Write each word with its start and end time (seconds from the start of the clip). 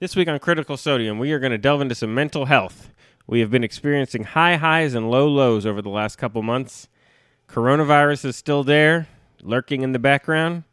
This 0.00 0.16
week 0.16 0.28
on 0.28 0.38
Critical 0.38 0.76
Sodium, 0.76 1.18
we 1.18 1.32
are 1.32 1.38
going 1.38 1.52
to 1.52 1.58
delve 1.58 1.80
into 1.80 1.94
some 1.94 2.14
mental 2.14 2.46
health. 2.46 2.90
We 3.26 3.40
have 3.40 3.50
been 3.50 3.64
experiencing 3.64 4.24
high 4.24 4.56
highs 4.56 4.94
and 4.94 5.10
low 5.10 5.28
lows 5.28 5.64
over 5.64 5.80
the 5.80 5.88
last 5.88 6.16
couple 6.16 6.42
months. 6.42 6.88
Coronavirus 7.48 8.26
is 8.26 8.36
still 8.36 8.64
there, 8.64 9.08
lurking 9.42 9.82
in 9.82 9.92
the 9.92 9.98
background. 9.98 10.64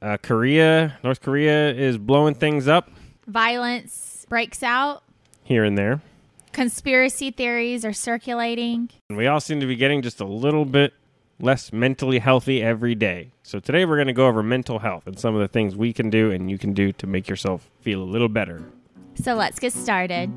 Uh, 0.00 0.16
Korea, 0.20 0.98
North 1.04 1.20
Korea 1.20 1.72
is 1.72 1.96
blowing 1.96 2.34
things 2.34 2.66
up 2.66 2.90
Violence 3.28 4.26
breaks 4.28 4.62
out. 4.62 5.04
here 5.44 5.62
and 5.64 5.78
there. 5.78 6.00
Conspiracy 6.52 7.30
theories 7.30 7.84
are 7.84 7.92
circulating. 7.92 8.90
And 9.08 9.16
we 9.16 9.26
all 9.26 9.38
seem 9.40 9.60
to 9.60 9.66
be 9.66 9.76
getting 9.76 10.02
just 10.02 10.20
a 10.20 10.24
little 10.24 10.64
bit 10.64 10.92
less 11.42 11.72
mentally 11.72 12.20
healthy 12.20 12.62
every 12.62 12.94
day. 12.94 13.32
So 13.42 13.58
today 13.58 13.84
we're 13.84 13.96
going 13.96 14.06
to 14.06 14.12
go 14.12 14.28
over 14.28 14.44
mental 14.44 14.78
health 14.78 15.08
and 15.08 15.18
some 15.18 15.34
of 15.34 15.40
the 15.40 15.48
things 15.48 15.74
we 15.74 15.92
can 15.92 16.08
do 16.08 16.30
and 16.30 16.48
you 16.48 16.56
can 16.56 16.72
do 16.72 16.92
to 16.92 17.06
make 17.08 17.28
yourself 17.28 17.68
feel 17.80 18.00
a 18.00 18.04
little 18.04 18.28
better. 18.28 18.62
So 19.16 19.34
let's 19.34 19.58
get 19.58 19.72
started. 19.72 20.30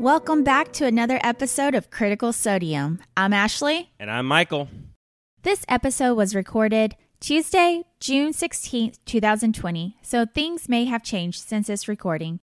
Welcome 0.00 0.42
back 0.42 0.72
to 0.72 0.84
another 0.84 1.20
episode 1.22 1.76
of 1.76 1.90
Critical 1.90 2.32
Sodium. 2.32 2.98
I'm 3.16 3.32
Ashley. 3.32 3.92
And 4.00 4.10
I'm 4.10 4.26
Michael. 4.26 4.68
This 5.42 5.64
episode 5.68 6.14
was 6.14 6.34
recorded 6.34 6.96
Tuesday, 7.22 7.84
June 8.00 8.32
16th, 8.32 8.98
2020, 9.06 9.96
so 10.02 10.26
things 10.26 10.68
may 10.68 10.86
have 10.86 11.04
changed 11.04 11.40
since 11.40 11.68
this 11.68 11.86
recording. 11.86 12.40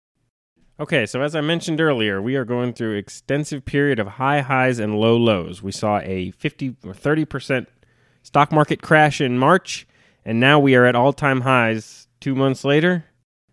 Okay, 0.80 1.04
so 1.04 1.20
as 1.20 1.36
I 1.36 1.42
mentioned 1.42 1.78
earlier, 1.78 2.22
we 2.22 2.36
are 2.36 2.46
going 2.46 2.72
through 2.72 2.96
extensive 2.96 3.66
period 3.66 3.98
of 3.98 4.06
high 4.06 4.40
highs 4.40 4.78
and 4.78 4.98
low 4.98 5.14
lows. 5.14 5.62
We 5.62 5.72
saw 5.72 5.98
a 5.98 6.30
50 6.30 6.76
or 6.86 6.94
30% 6.94 7.66
stock 8.22 8.50
market 8.50 8.80
crash 8.80 9.20
in 9.20 9.38
March, 9.38 9.86
and 10.24 10.40
now 10.40 10.58
we 10.58 10.74
are 10.74 10.86
at 10.86 10.96
all-time 10.96 11.42
highs 11.42 12.08
2 12.20 12.34
months 12.34 12.64
later. 12.64 13.04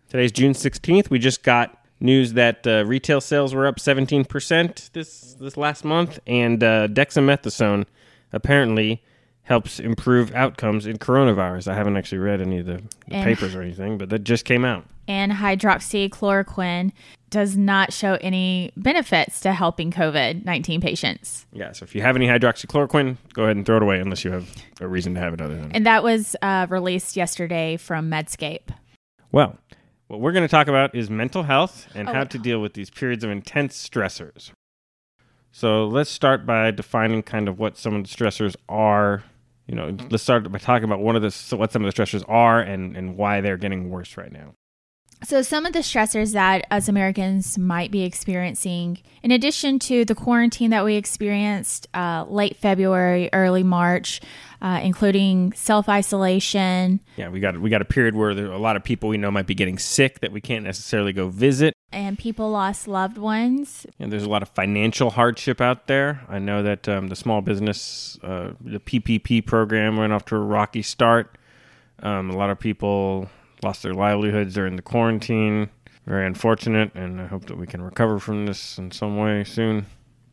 Today's 0.08 0.32
June 0.32 0.54
16th. 0.54 1.10
We 1.10 1.18
just 1.18 1.42
got 1.42 1.84
news 2.00 2.32
that 2.32 2.66
uh, 2.66 2.86
retail 2.86 3.20
sales 3.20 3.54
were 3.54 3.66
up 3.66 3.76
17% 3.76 4.92
this 4.92 5.34
this 5.34 5.58
last 5.58 5.84
month 5.84 6.18
and 6.26 6.64
uh, 6.64 6.88
dexamethasone 6.88 7.84
apparently 8.32 9.02
helps 9.50 9.80
improve 9.80 10.32
outcomes 10.32 10.86
in 10.86 10.96
coronavirus. 10.96 11.66
I 11.66 11.74
haven't 11.74 11.96
actually 11.96 12.18
read 12.18 12.40
any 12.40 12.60
of 12.60 12.66
the, 12.66 12.80
the 13.08 13.14
And- 13.16 13.24
papers 13.24 13.52
or 13.56 13.60
anything, 13.62 13.98
but 13.98 14.08
that 14.10 14.20
just 14.20 14.44
came 14.44 14.64
out. 14.64 14.86
And 15.08 15.32
hydroxychloroquine 15.32 16.92
does 17.30 17.56
not 17.56 17.92
show 17.92 18.16
any 18.20 18.70
benefits 18.76 19.40
to 19.40 19.52
helping 19.52 19.90
COVID 19.90 20.44
19 20.44 20.80
patients. 20.80 21.46
Yeah, 21.52 21.72
so 21.72 21.82
if 21.82 21.96
you 21.96 22.02
have 22.02 22.14
any 22.14 22.28
hydroxychloroquine, 22.28 23.16
go 23.32 23.42
ahead 23.42 23.56
and 23.56 23.66
throw 23.66 23.78
it 23.78 23.82
away 23.82 23.98
unless 23.98 24.24
you 24.24 24.30
have 24.30 24.48
a 24.80 24.86
reason 24.86 25.14
to 25.14 25.20
have 25.20 25.34
it 25.34 25.40
other 25.40 25.56
than. 25.56 25.72
And 25.72 25.84
that 25.84 26.04
was 26.04 26.36
uh, 26.42 26.68
released 26.70 27.16
yesterday 27.16 27.76
from 27.76 28.08
Medscape. 28.08 28.70
Well, 29.32 29.58
what 30.06 30.20
we're 30.20 30.32
going 30.32 30.44
to 30.46 30.48
talk 30.48 30.68
about 30.68 30.94
is 30.94 31.10
mental 31.10 31.42
health 31.42 31.88
and 31.92 32.08
Oh, 32.08 32.12
how 32.12 32.22
to 32.24 32.38
deal 32.38 32.60
with 32.60 32.74
these 32.74 32.88
periods 32.90 33.24
of 33.24 33.30
intense 33.30 33.76
stressors. 33.88 34.52
So 35.50 35.86
let's 35.86 36.10
start 36.10 36.46
by 36.46 36.70
defining 36.70 37.24
kind 37.24 37.48
of 37.48 37.58
what 37.58 37.76
some 37.76 37.94
of 37.96 38.04
the 38.04 38.08
stressors 38.08 38.54
are. 38.68 39.24
You 39.70 39.76
know, 39.76 39.96
let's 40.10 40.24
start 40.24 40.50
by 40.50 40.58
talking 40.58 40.82
about 40.82 40.98
one 40.98 41.14
of 41.14 41.22
the 41.22 41.30
so 41.30 41.56
what 41.56 41.70
some 41.70 41.84
of 41.84 41.94
the 41.94 42.02
stressors 42.02 42.24
are 42.28 42.60
and 42.60 42.96
and 42.96 43.16
why 43.16 43.40
they're 43.40 43.56
getting 43.56 43.88
worse 43.88 44.16
right 44.16 44.32
now. 44.32 44.54
So, 45.22 45.42
some 45.42 45.64
of 45.64 45.72
the 45.72 45.78
stressors 45.78 46.32
that 46.32 46.66
us 46.72 46.88
Americans 46.88 47.56
might 47.56 47.92
be 47.92 48.02
experiencing, 48.02 48.98
in 49.22 49.30
addition 49.30 49.78
to 49.80 50.04
the 50.04 50.16
quarantine 50.16 50.70
that 50.70 50.84
we 50.84 50.96
experienced 50.96 51.86
uh, 51.94 52.24
late 52.28 52.56
February, 52.56 53.30
early 53.32 53.62
March, 53.62 54.20
uh, 54.60 54.80
including 54.82 55.52
self 55.52 55.88
isolation 55.88 56.98
Yeah, 57.16 57.28
we 57.28 57.38
got 57.38 57.60
we 57.60 57.70
got 57.70 57.80
a 57.80 57.84
period 57.84 58.16
where 58.16 58.34
there, 58.34 58.46
a 58.46 58.58
lot 58.58 58.74
of 58.74 58.82
people 58.82 59.08
we 59.08 59.18
know 59.18 59.30
might 59.30 59.46
be 59.46 59.54
getting 59.54 59.78
sick 59.78 60.18
that 60.18 60.32
we 60.32 60.40
can't 60.40 60.64
necessarily 60.64 61.12
go 61.12 61.28
visit. 61.28 61.74
And 61.92 62.18
people 62.18 62.50
lost 62.50 62.86
loved 62.86 63.18
ones. 63.18 63.86
And 63.98 64.12
there's 64.12 64.24
a 64.24 64.28
lot 64.28 64.42
of 64.42 64.48
financial 64.50 65.10
hardship 65.10 65.60
out 65.60 65.86
there. 65.86 66.22
I 66.28 66.38
know 66.38 66.62
that 66.62 66.88
um, 66.88 67.08
the 67.08 67.16
small 67.16 67.40
business, 67.40 68.18
uh, 68.22 68.52
the 68.60 68.78
PPP 68.78 69.44
program 69.44 69.96
went 69.96 70.12
off 70.12 70.24
to 70.26 70.36
a 70.36 70.40
rocky 70.40 70.82
start. 70.82 71.36
Um, 72.02 72.30
a 72.30 72.36
lot 72.36 72.50
of 72.50 72.58
people 72.58 73.28
lost 73.62 73.82
their 73.82 73.94
livelihoods 73.94 74.54
during 74.54 74.76
the 74.76 74.82
quarantine. 74.82 75.68
Very 76.06 76.26
unfortunate, 76.26 76.92
and 76.94 77.20
I 77.20 77.26
hope 77.26 77.46
that 77.46 77.56
we 77.56 77.66
can 77.66 77.82
recover 77.82 78.18
from 78.18 78.46
this 78.46 78.78
in 78.78 78.90
some 78.90 79.16
way 79.18 79.44
soon. 79.44 79.86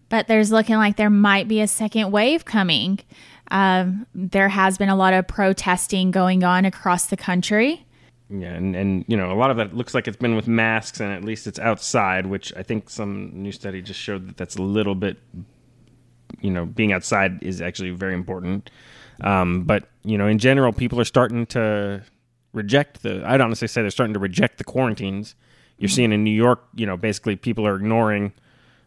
but 0.10 0.28
there's 0.28 0.52
looking 0.52 0.78
like 0.78 0.96
there 0.96 1.10
might 1.10 1.48
be 1.48 1.60
a 1.60 1.68
second 1.68 2.12
wave 2.12 2.46
coming. 2.46 3.00
Um, 3.52 4.08
there 4.16 4.50
has 4.50 4.78
been 4.78 4.90
a 4.90 4.96
lot 4.96 5.14
of 5.14 5.28
protesting 5.28 6.12
going 6.12 6.44
on 6.44 6.64
across 6.66 7.08
the 7.08 7.18
country. 7.18 7.86
Yeah, 8.30 8.54
and, 8.54 8.76
and 8.76 9.06
you 9.08 9.16
know, 9.16 9.32
a 9.32 9.36
lot 9.36 9.52
of 9.52 9.58
that 9.58 9.74
looks 9.74 9.94
like 9.94 10.08
it's 10.08 10.18
been 10.18 10.36
with 10.36 10.48
masks, 10.48 11.00
and 11.00 11.14
at 11.14 11.24
least 11.24 11.48
it's 11.48 11.60
outside, 11.60 12.26
which 12.26 12.54
I 12.56 12.64
think 12.64 12.90
some 12.90 13.32
new 13.34 13.52
study 13.52 13.82
just 13.82 14.00
showed 14.00 14.28
that 14.28 14.38
that's 14.38 14.58
a 14.58 14.62
little 14.62 14.96
bit, 14.96 15.18
you 16.42 16.52
know, 16.52 16.66
being 16.66 16.92
outside 16.92 17.42
is 17.42 17.62
actually 17.62 17.92
very 17.92 18.14
important. 18.14 18.70
Um, 19.22 19.64
but 19.64 19.88
you 20.04 20.18
know, 20.18 20.28
in 20.28 20.40
general, 20.40 20.74
people 20.74 21.00
are 21.00 21.06
starting 21.06 21.46
to 21.48 22.04
reject 22.54 23.02
the. 23.02 23.24
I'd 23.26 23.40
honestly 23.40 23.68
say 23.68 23.82
they're 23.82 23.92
starting 23.92 24.14
to 24.14 24.20
reject 24.20 24.58
the 24.58 24.66
quarantines. 24.66 25.36
You're 25.78 25.90
seeing 25.90 26.12
in 26.12 26.24
New 26.24 26.32
York, 26.32 26.64
you 26.76 26.86
know, 26.86 26.98
basically 26.98 27.36
people 27.36 27.66
are 27.66 27.76
ignoring 27.76 28.34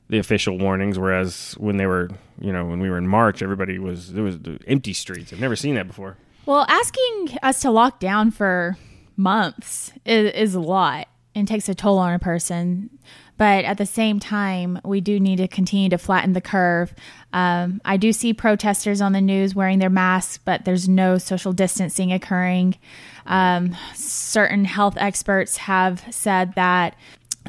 the 0.09 0.19
official 0.19 0.59
warnings, 0.59 0.99
whereas 0.99 1.55
when 1.57 1.77
they 1.77 1.87
were, 1.87 2.11
you 2.41 2.53
know, 2.53 2.67
when 2.67 2.81
we 2.81 2.91
were 2.91 2.99
in 2.99 3.07
March, 3.07 3.43
everybody 3.43 3.79
was 3.79 4.13
there 4.13 4.25
was 4.25 4.39
empty 4.67 4.93
streets. 4.93 5.33
I've 5.33 5.41
never 5.41 5.57
seen 5.57 5.77
that 5.77 5.87
before. 5.87 6.17
Well, 6.47 6.67
asking 6.69 7.39
us 7.43 7.61
to 7.61 7.71
lock 7.71 8.01
down 8.01 8.33
for 8.33 8.77
months 9.21 9.93
is, 10.05 10.33
is 10.33 10.55
a 10.55 10.61
lot 10.61 11.07
and 11.35 11.47
takes 11.47 11.69
a 11.69 11.75
toll 11.75 11.99
on 11.99 12.13
a 12.13 12.19
person. 12.19 12.91
But 13.37 13.65
at 13.65 13.79
the 13.79 13.87
same 13.87 14.21
time, 14.21 14.79
we 14.85 15.01
do 15.01 15.19
need 15.19 15.37
to 15.37 15.49
continue 15.49 15.89
to 15.89 15.99
flatten 15.99 16.35
the 16.35 16.43
curve. 16.43 16.95
Um, 17.33 17.81
I 17.85 17.97
do 17.97 18.13
see 18.13 18.35
protesters 18.35 19.01
on 19.01 19.13
the 19.13 19.21
news 19.21 19.55
wearing 19.55 19.79
their 19.79 19.89
masks, 19.89 20.39
but 20.39 20.67
there's 20.67 20.89
no 20.89 21.17
social 21.17 21.53
distancing 21.53 22.13
occurring. 22.13 22.77
Um, 23.25 23.75
certain 23.95 24.67
health 24.67 24.97
experts 24.99 25.57
have 25.57 26.05
said 26.11 26.55
that 26.55 26.97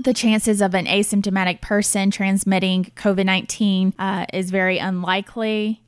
the 0.02 0.14
chances 0.14 0.62
of 0.62 0.74
an 0.74 0.86
asymptomatic 0.86 1.60
person 1.60 2.10
transmitting 2.10 2.86
COVID 2.96 3.26
19 3.26 3.94
uh, 4.00 4.26
is 4.32 4.50
very 4.50 4.78
unlikely. 4.78 5.82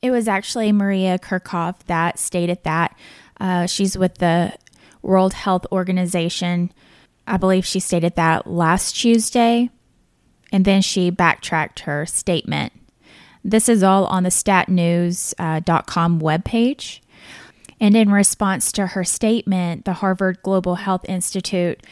It 0.00 0.10
was 0.10 0.26
actually 0.28 0.72
Maria 0.72 1.18
Kerkhove 1.18 1.80
that 1.86 2.18
stated 2.18 2.62
that. 2.62 2.96
Uh, 3.38 3.66
she's 3.66 3.96
with 3.98 4.16
the 4.16 4.54
World 5.02 5.34
Health 5.34 5.66
Organization. 5.72 6.72
I 7.26 7.36
believe 7.36 7.64
she 7.64 7.80
stated 7.80 8.16
that 8.16 8.46
last 8.46 8.96
Tuesday, 8.96 9.70
and 10.52 10.64
then 10.64 10.82
she 10.82 11.10
backtracked 11.10 11.80
her 11.80 12.06
statement. 12.06 12.72
This 13.44 13.68
is 13.68 13.82
all 13.82 14.04
on 14.06 14.24
the 14.24 14.30
statnews.com 14.30 16.16
uh, 16.16 16.20
webpage. 16.20 17.00
And 17.80 17.96
in 17.96 18.12
response 18.12 18.72
to 18.72 18.88
her 18.88 19.04
statement, 19.04 19.86
the 19.86 19.94
Harvard 19.94 20.42
Global 20.42 20.74
Health 20.74 21.04
Institute 21.08 21.82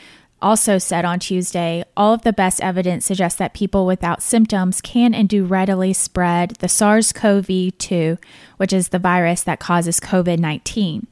also 0.41 0.79
said 0.79 1.05
on 1.05 1.19
Tuesday 1.19 1.85
all 1.97 2.15
of 2.15 2.23
the 2.23 2.33
best 2.33 2.61
evidence 2.61 3.05
suggests 3.05 3.39
that 3.39 3.55
people 3.55 3.87
without 3.87 4.23
symptoms 4.23 4.81
can 4.81 5.15
and 5.15 5.29
do 5.29 5.45
readily 5.45 5.93
spread 5.93 6.51
the 6.57 6.69
SARS 6.69 7.13
CoV 7.13 7.77
2, 7.79 8.19
which 8.57 8.73
is 8.73 8.89
the 8.89 8.99
virus 8.99 9.43
that 9.43 9.59
causes 9.59 9.99
COVID 9.99 10.39
19. 10.39 11.07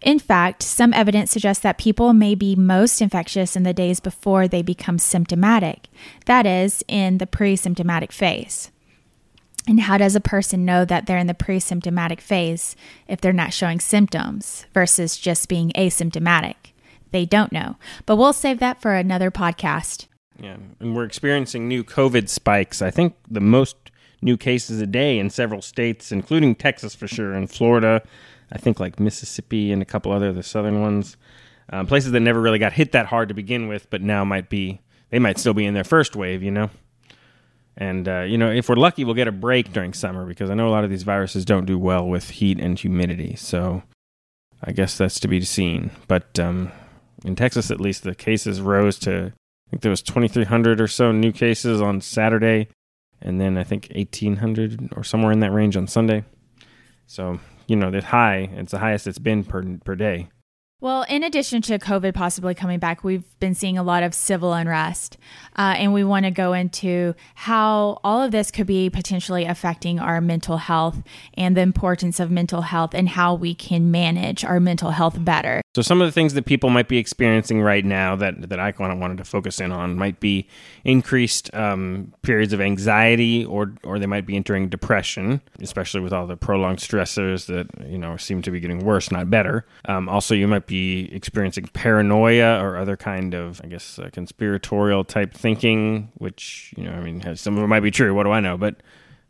In 0.00 0.18
fact, 0.18 0.62
some 0.62 0.92
evidence 0.92 1.30
suggests 1.30 1.62
that 1.62 1.78
people 1.78 2.12
may 2.12 2.34
be 2.34 2.56
most 2.56 3.00
infectious 3.00 3.54
in 3.54 3.62
the 3.62 3.72
days 3.72 4.00
before 4.00 4.48
they 4.48 4.62
become 4.62 4.98
symptomatic, 4.98 5.88
that 6.26 6.44
is, 6.46 6.84
in 6.88 7.18
the 7.18 7.26
pre 7.26 7.56
symptomatic 7.56 8.12
phase. 8.12 8.70
And 9.68 9.80
how 9.80 9.96
does 9.96 10.16
a 10.16 10.20
person 10.20 10.64
know 10.64 10.84
that 10.84 11.06
they're 11.06 11.18
in 11.18 11.28
the 11.28 11.34
pre 11.34 11.60
symptomatic 11.60 12.20
phase 12.20 12.74
if 13.06 13.20
they're 13.20 13.32
not 13.32 13.52
showing 13.52 13.78
symptoms 13.78 14.66
versus 14.74 15.16
just 15.16 15.48
being 15.48 15.70
asymptomatic? 15.76 16.56
They 17.12 17.24
don't 17.24 17.52
know. 17.52 17.76
But 18.06 18.16
we'll 18.16 18.32
save 18.32 18.58
that 18.58 18.82
for 18.82 18.94
another 18.94 19.30
podcast. 19.30 20.06
Yeah, 20.40 20.56
and 20.80 20.96
we're 20.96 21.04
experiencing 21.04 21.68
new 21.68 21.84
COVID 21.84 22.28
spikes. 22.28 22.82
I 22.82 22.90
think 22.90 23.14
the 23.30 23.40
most 23.40 23.76
new 24.22 24.36
cases 24.36 24.80
a 24.80 24.86
day 24.86 25.18
in 25.18 25.30
several 25.30 25.62
states, 25.62 26.10
including 26.10 26.54
Texas 26.54 26.94
for 26.94 27.06
sure, 27.06 27.32
and 27.32 27.50
Florida. 27.50 28.02
I 28.52 28.58
think 28.58 28.78
like 28.78 29.00
Mississippi 29.00 29.72
and 29.72 29.82
a 29.82 29.86
couple 29.86 30.12
other 30.12 30.32
the 30.32 30.42
southern 30.42 30.80
ones, 30.80 31.16
um, 31.70 31.86
places 31.86 32.12
that 32.12 32.20
never 32.20 32.40
really 32.40 32.58
got 32.58 32.72
hit 32.72 32.92
that 32.92 33.06
hard 33.06 33.28
to 33.28 33.34
begin 33.34 33.66
with, 33.66 33.88
but 33.90 34.02
now 34.02 34.24
might 34.24 34.48
be. 34.48 34.80
They 35.10 35.18
might 35.18 35.38
still 35.38 35.54
be 35.54 35.64
in 35.64 35.74
their 35.74 35.84
first 35.84 36.16
wave, 36.16 36.42
you 36.42 36.50
know. 36.50 36.70
And 37.76 38.06
uh, 38.06 38.20
you 38.20 38.36
know, 38.36 38.50
if 38.50 38.68
we're 38.68 38.76
lucky, 38.76 39.04
we'll 39.04 39.14
get 39.14 39.28
a 39.28 39.32
break 39.32 39.72
during 39.72 39.94
summer 39.94 40.26
because 40.26 40.50
I 40.50 40.54
know 40.54 40.68
a 40.68 40.70
lot 40.70 40.84
of 40.84 40.90
these 40.90 41.02
viruses 41.02 41.44
don't 41.44 41.64
do 41.64 41.78
well 41.78 42.06
with 42.06 42.30
heat 42.30 42.60
and 42.60 42.78
humidity. 42.78 43.34
So 43.36 43.82
I 44.62 44.72
guess 44.72 44.98
that's 44.98 45.18
to 45.20 45.28
be 45.28 45.40
seen. 45.40 45.90
But 46.06 46.38
um, 46.38 46.70
in 47.24 47.34
Texas, 47.34 47.70
at 47.70 47.80
least, 47.80 48.02
the 48.02 48.14
cases 48.14 48.60
rose 48.60 48.98
to 49.00 49.32
I 49.32 49.70
think 49.70 49.82
there 49.82 49.90
was 49.90 50.02
2,300 50.02 50.82
or 50.82 50.86
so 50.86 51.12
new 51.12 51.32
cases 51.32 51.80
on 51.80 52.02
Saturday, 52.02 52.68
and 53.22 53.40
then 53.40 53.56
I 53.56 53.64
think 53.64 53.88
1800 53.94 54.90
or 54.94 55.02
somewhere 55.02 55.32
in 55.32 55.40
that 55.40 55.50
range 55.50 55.78
on 55.78 55.86
Sunday. 55.86 56.24
So, 57.06 57.40
you 57.72 57.76
know, 57.76 57.88
it's 57.88 58.04
high. 58.04 58.50
It's 58.52 58.72
the 58.72 58.80
highest 58.80 59.06
it's 59.06 59.18
been 59.18 59.44
per, 59.44 59.62
per 59.82 59.94
day. 59.94 60.28
Well, 60.82 61.04
in 61.08 61.22
addition 61.22 61.62
to 61.62 61.78
COVID 61.78 62.12
possibly 62.12 62.56
coming 62.56 62.80
back, 62.80 63.04
we've 63.04 63.22
been 63.38 63.54
seeing 63.54 63.78
a 63.78 63.84
lot 63.84 64.02
of 64.02 64.12
civil 64.12 64.52
unrest. 64.52 65.16
Uh, 65.56 65.74
and 65.76 65.92
we 65.92 66.02
want 66.02 66.24
to 66.24 66.32
go 66.32 66.54
into 66.54 67.14
how 67.36 68.00
all 68.02 68.20
of 68.20 68.32
this 68.32 68.50
could 68.50 68.66
be 68.66 68.90
potentially 68.90 69.44
affecting 69.44 70.00
our 70.00 70.20
mental 70.20 70.56
health 70.56 71.02
and 71.34 71.56
the 71.56 71.60
importance 71.60 72.18
of 72.18 72.32
mental 72.32 72.62
health 72.62 72.94
and 72.94 73.10
how 73.10 73.32
we 73.32 73.54
can 73.54 73.92
manage 73.92 74.44
our 74.44 74.58
mental 74.58 74.90
health 74.90 75.22
better. 75.24 75.60
So 75.74 75.82
some 75.82 76.02
of 76.02 76.08
the 76.08 76.12
things 76.12 76.34
that 76.34 76.46
people 76.46 76.68
might 76.68 76.88
be 76.88 76.98
experiencing 76.98 77.62
right 77.62 77.84
now 77.84 78.16
that 78.16 78.50
that 78.50 78.60
I 78.60 78.72
kind 78.72 78.92
of 78.92 78.98
wanted 78.98 79.18
to 79.18 79.24
focus 79.24 79.58
in 79.58 79.72
on 79.72 79.96
might 79.96 80.20
be 80.20 80.46
increased 80.84 81.54
um, 81.54 82.12
periods 82.22 82.52
of 82.52 82.60
anxiety, 82.60 83.44
or 83.44 83.72
or 83.82 83.98
they 83.98 84.06
might 84.06 84.26
be 84.26 84.36
entering 84.36 84.68
depression, 84.68 85.40
especially 85.60 86.00
with 86.00 86.12
all 86.12 86.26
the 86.26 86.36
prolonged 86.36 86.78
stressors 86.78 87.46
that 87.46 87.68
you 87.88 87.96
know 87.96 88.18
seem 88.18 88.42
to 88.42 88.50
be 88.50 88.60
getting 88.60 88.84
worse, 88.84 89.10
not 89.10 89.30
better. 89.30 89.64
Um, 89.86 90.10
also, 90.10 90.34
you 90.34 90.46
might 90.46 90.66
be 90.66 90.71
experiencing 91.12 91.68
paranoia 91.72 92.62
or 92.62 92.76
other 92.76 92.96
kind 92.96 93.34
of, 93.34 93.60
I 93.64 93.68
guess, 93.68 93.98
uh, 93.98 94.10
conspiratorial 94.12 95.04
type 95.04 95.34
thinking, 95.34 96.10
which 96.14 96.72
you 96.76 96.84
know, 96.84 96.92
I 96.92 97.00
mean, 97.00 97.36
some 97.36 97.56
of 97.56 97.64
it 97.64 97.66
might 97.66 97.80
be 97.80 97.90
true. 97.90 98.14
What 98.14 98.24
do 98.24 98.32
I 98.32 98.40
know? 98.40 98.56
But 98.56 98.76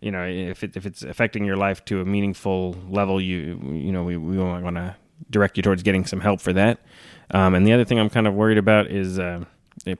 you 0.01 0.11
know, 0.11 0.25
if 0.27 0.65
it, 0.65 0.77
if 0.77 0.85
it's 0.85 1.03
affecting 1.03 1.45
your 1.45 1.57
life 1.57 1.85
to 1.87 2.01
a 2.01 2.05
meaningful 2.05 2.77
level, 2.89 3.21
you 3.21 3.61
you 3.73 3.93
know, 3.93 4.05
we 4.05 4.17
we 4.17 4.39
want 4.39 4.77
to 4.77 4.97
direct 5.31 5.57
you 5.57 5.63
towards 5.63 5.83
getting 5.83 6.05
some 6.05 6.21
help 6.21 6.41
for 6.41 6.53
that. 6.53 6.81
Um, 7.31 7.55
and 7.55 7.67
the 7.67 7.73
other 7.73 7.85
thing 7.85 7.99
I'm 7.99 8.11
kind 8.11 8.27
of 8.27 8.35
worried 8.35 8.59
about 8.59 8.89
is 8.89 9.19
uh, 9.19 9.45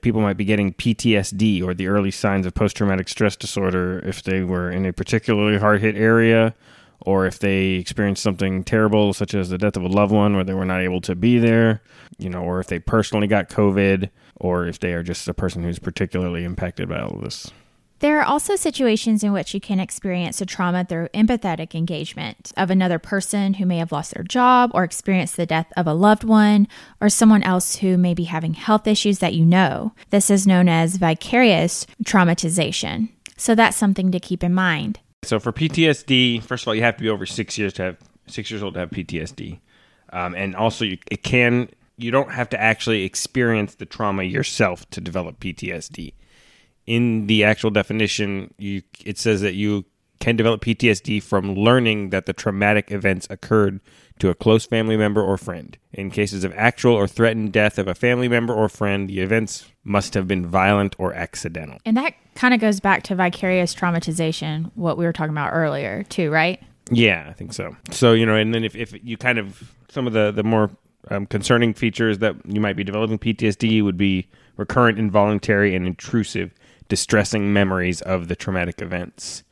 people 0.01 0.21
might 0.21 0.37
be 0.37 0.45
getting 0.45 0.73
PTSD 0.73 1.63
or 1.63 1.73
the 1.73 1.87
early 1.87 2.11
signs 2.11 2.45
of 2.45 2.53
post 2.53 2.77
traumatic 2.77 3.07
stress 3.09 3.35
disorder 3.35 3.99
if 4.05 4.23
they 4.23 4.41
were 4.41 4.69
in 4.69 4.85
a 4.85 4.93
particularly 4.93 5.57
hard 5.57 5.81
hit 5.81 5.95
area 5.95 6.53
or 7.03 7.25
if 7.25 7.39
they 7.39 7.73
experienced 7.73 8.23
something 8.23 8.63
terrible, 8.63 9.13
such 9.13 9.33
as 9.33 9.49
the 9.49 9.57
death 9.57 9.77
of 9.77 9.83
a 9.83 9.87
loved 9.87 10.11
one 10.11 10.35
where 10.35 10.43
they 10.43 10.53
were 10.53 10.65
not 10.65 10.81
able 10.81 11.01
to 11.01 11.15
be 11.15 11.37
there, 11.37 11.81
you 12.17 12.29
know, 12.29 12.41
or 12.41 12.59
if 12.59 12.67
they 12.67 12.79
personally 12.79 13.27
got 13.27 13.49
COVID, 13.49 14.09
or 14.35 14.65
if 14.65 14.79
they 14.79 14.93
are 14.93 15.03
just 15.03 15.27
a 15.27 15.33
person 15.33 15.63
who's 15.63 15.79
particularly 15.79 16.43
impacted 16.43 16.89
by 16.89 16.99
all 16.99 17.15
of 17.15 17.21
this. 17.21 17.51
There 17.99 18.19
are 18.19 18.25
also 18.25 18.57
situations 18.57 19.23
in 19.23 19.31
which 19.31 19.53
you 19.53 19.61
can 19.61 19.79
experience 19.79 20.41
a 20.41 20.45
trauma 20.45 20.83
through 20.83 21.07
empathetic 21.13 21.73
engagement 21.73 22.51
of 22.57 22.69
another 22.69 22.99
person 22.99 23.53
who 23.53 23.65
may 23.65 23.77
have 23.77 23.93
lost 23.93 24.13
their 24.13 24.25
job 24.25 24.71
or 24.73 24.83
experienced 24.83 25.37
the 25.37 25.45
death 25.45 25.71
of 25.77 25.87
a 25.87 25.93
loved 25.93 26.25
one 26.25 26.67
or 26.99 27.07
someone 27.07 27.43
else 27.43 27.77
who 27.77 27.97
may 27.97 28.13
be 28.13 28.25
having 28.25 28.55
health 28.55 28.87
issues 28.87 29.19
that 29.19 29.35
you 29.35 29.45
know. 29.45 29.93
This 30.09 30.29
is 30.29 30.45
known 30.45 30.67
as 30.67 30.97
vicarious 30.97 31.87
traumatization. 32.03 33.07
So 33.37 33.55
that's 33.55 33.77
something 33.77 34.11
to 34.11 34.19
keep 34.19 34.43
in 34.43 34.53
mind. 34.53 34.99
So 35.23 35.39
for 35.39 35.51
PTSD, 35.51 36.43
first 36.43 36.63
of 36.63 36.67
all, 36.67 36.75
you 36.75 36.81
have 36.83 36.97
to 36.97 37.03
be 37.03 37.09
over 37.09 37.25
six 37.25 37.57
years 37.57 37.73
to 37.73 37.83
have 37.83 37.97
six 38.27 38.51
years 38.51 38.63
old 38.63 38.75
to 38.75 38.81
have 38.81 38.89
PTSD, 38.89 39.59
um, 40.11 40.35
and 40.35 40.55
also 40.55 40.85
you, 40.85 40.97
it 41.09 41.23
can 41.23 41.69
you 41.97 42.11
don't 42.11 42.31
have 42.31 42.49
to 42.49 42.59
actually 42.59 43.03
experience 43.03 43.75
the 43.75 43.85
trauma 43.85 44.23
yourself 44.23 44.89
to 44.89 44.99
develop 44.99 45.39
PTSD 45.39 46.13
in 46.85 47.27
the 47.27 47.43
actual 47.43 47.69
definition, 47.69 48.53
you 48.57 48.81
it 49.05 49.17
says 49.17 49.41
that 49.41 49.53
you 49.53 49.85
can 50.19 50.35
develop 50.35 50.61
PTSD 50.61 51.21
from 51.21 51.55
learning 51.55 52.09
that 52.09 52.25
the 52.25 52.33
traumatic 52.33 52.91
events 52.91 53.27
occurred 53.29 53.81
to 54.19 54.29
a 54.29 54.35
close 54.35 54.65
family 54.65 54.95
member 54.95 55.21
or 55.21 55.37
friend. 55.37 55.77
In 55.91 56.11
cases 56.11 56.43
of 56.43 56.53
actual 56.55 56.93
or 56.93 57.07
threatened 57.07 57.51
death 57.51 57.77
of 57.77 57.87
a 57.87 57.95
family 57.95 58.27
member 58.27 58.53
or 58.53 58.69
friend, 58.69 59.09
the 59.09 59.19
events 59.19 59.65
must 59.83 60.13
have 60.13 60.27
been 60.27 60.45
violent 60.45 60.95
or 60.97 61.13
accidental. 61.13 61.77
And 61.85 61.97
that 61.97 62.13
kind 62.35 62.53
of 62.53 62.59
goes 62.59 62.79
back 62.79 63.03
to 63.03 63.15
vicarious 63.15 63.75
traumatization, 63.75 64.71
what 64.75 64.97
we 64.97 65.05
were 65.05 65.13
talking 65.13 65.33
about 65.33 65.51
earlier, 65.51 66.03
too, 66.03 66.31
right? 66.31 66.61
Yeah, 66.89 67.27
I 67.29 67.33
think 67.33 67.53
so. 67.53 67.75
So, 67.91 68.13
you 68.13 68.25
know, 68.25 68.35
and 68.35 68.53
then 68.53 68.63
if, 68.63 68.75
if 68.75 68.93
you 69.03 69.17
kind 69.17 69.37
of, 69.37 69.73
some 69.89 70.07
of 70.07 70.13
the, 70.13 70.31
the 70.31 70.43
more 70.43 70.71
um, 71.09 71.25
concerning 71.25 71.73
features 71.73 72.19
that 72.19 72.35
you 72.47 72.61
might 72.61 72.75
be 72.75 72.83
developing 72.83 73.19
PTSD 73.19 73.83
would 73.83 73.97
be 73.97 74.27
recurrent, 74.57 74.99
involuntary, 74.99 75.75
and 75.75 75.85
intrusive 75.85 76.53
distressing 76.87 77.51
memories 77.53 78.01
of 78.01 78.27
the 78.27 78.35
traumatic 78.35 78.81
events. 78.81 79.43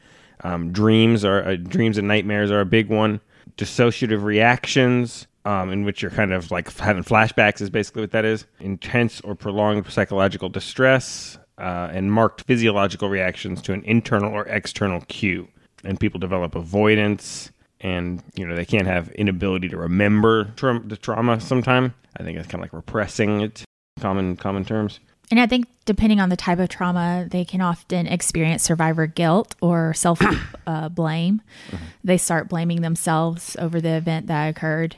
Um, 0.44 0.72
dreams 0.72 1.24
are 1.24 1.44
uh, 1.44 1.56
dreams 1.56 1.98
and 1.98 2.08
nightmares 2.08 2.52
are 2.52 2.62
a 2.62 2.66
big 2.66 2.90
one. 2.90 3.22
Dissociative 3.58 4.24
reactions, 4.24 5.28
um, 5.46 5.72
in 5.72 5.84
which 5.86 6.02
you're 6.02 6.12
kind 6.12 6.34
of 6.34 6.52
like 6.52 6.72
having 6.78 7.04
flashbacks, 7.04 7.62
is 7.62 7.70
basically 7.70 8.02
what 8.02 8.12
that 8.12 8.26
is. 8.26 8.46
Intense 8.60 9.22
or 9.22 9.36
prolonged 9.36 9.88
psychological 9.88 10.50
distress, 10.50 11.38
uh, 11.58 11.90
and 11.92 12.12
marked 12.12 12.42
physiological 12.42 13.10
reactions 13.10 13.62
to 13.64 13.74
an 13.74 13.84
internal 13.86 14.32
or 14.32 14.46
external 14.48 15.02
cue. 15.02 15.48
And 15.84 16.00
people 16.00 16.20
develop 16.20 16.56
avoidance, 16.56 17.52
and 17.80 18.24
you 18.36 18.48
know 18.48 18.56
they 18.56 18.66
can't 18.66 18.88
have 18.88 19.10
inability 19.12 19.70
to 19.70 19.78
remember 19.78 20.52
tra- 20.56 20.82
the 20.84 20.98
trauma. 20.98 21.40
Sometime 21.42 21.94
I 22.18 22.24
think 22.24 22.38
it's 22.38 22.48
kind 22.48 22.56
of 22.56 22.66
like 22.66 22.74
repressing 22.74 23.42
it. 23.42 23.64
Common 24.00 24.38
common 24.38 24.66
terms. 24.66 25.00
And 25.32 25.40
I 25.40 25.48
think 25.48 25.68
depending 25.86 26.20
on 26.20 26.30
the 26.30 26.36
type 26.36 26.60
of 26.60 26.68
trauma, 26.68 27.26
they 27.30 27.46
can 27.46 27.62
often 27.62 28.06
experience 28.06 28.64
survivor 28.64 29.08
guilt 29.08 29.56
or 29.62 29.94
self 29.94 30.22
uh, 30.68 30.90
blame. 30.90 31.42
Mm-hmm. 31.72 31.86
They 32.04 32.18
start 32.18 32.50
blaming 32.50 32.82
themselves 32.82 33.56
over 33.58 33.80
the 33.80 33.96
event 33.96 34.28
that 34.28 34.48
occurred. 34.48 34.98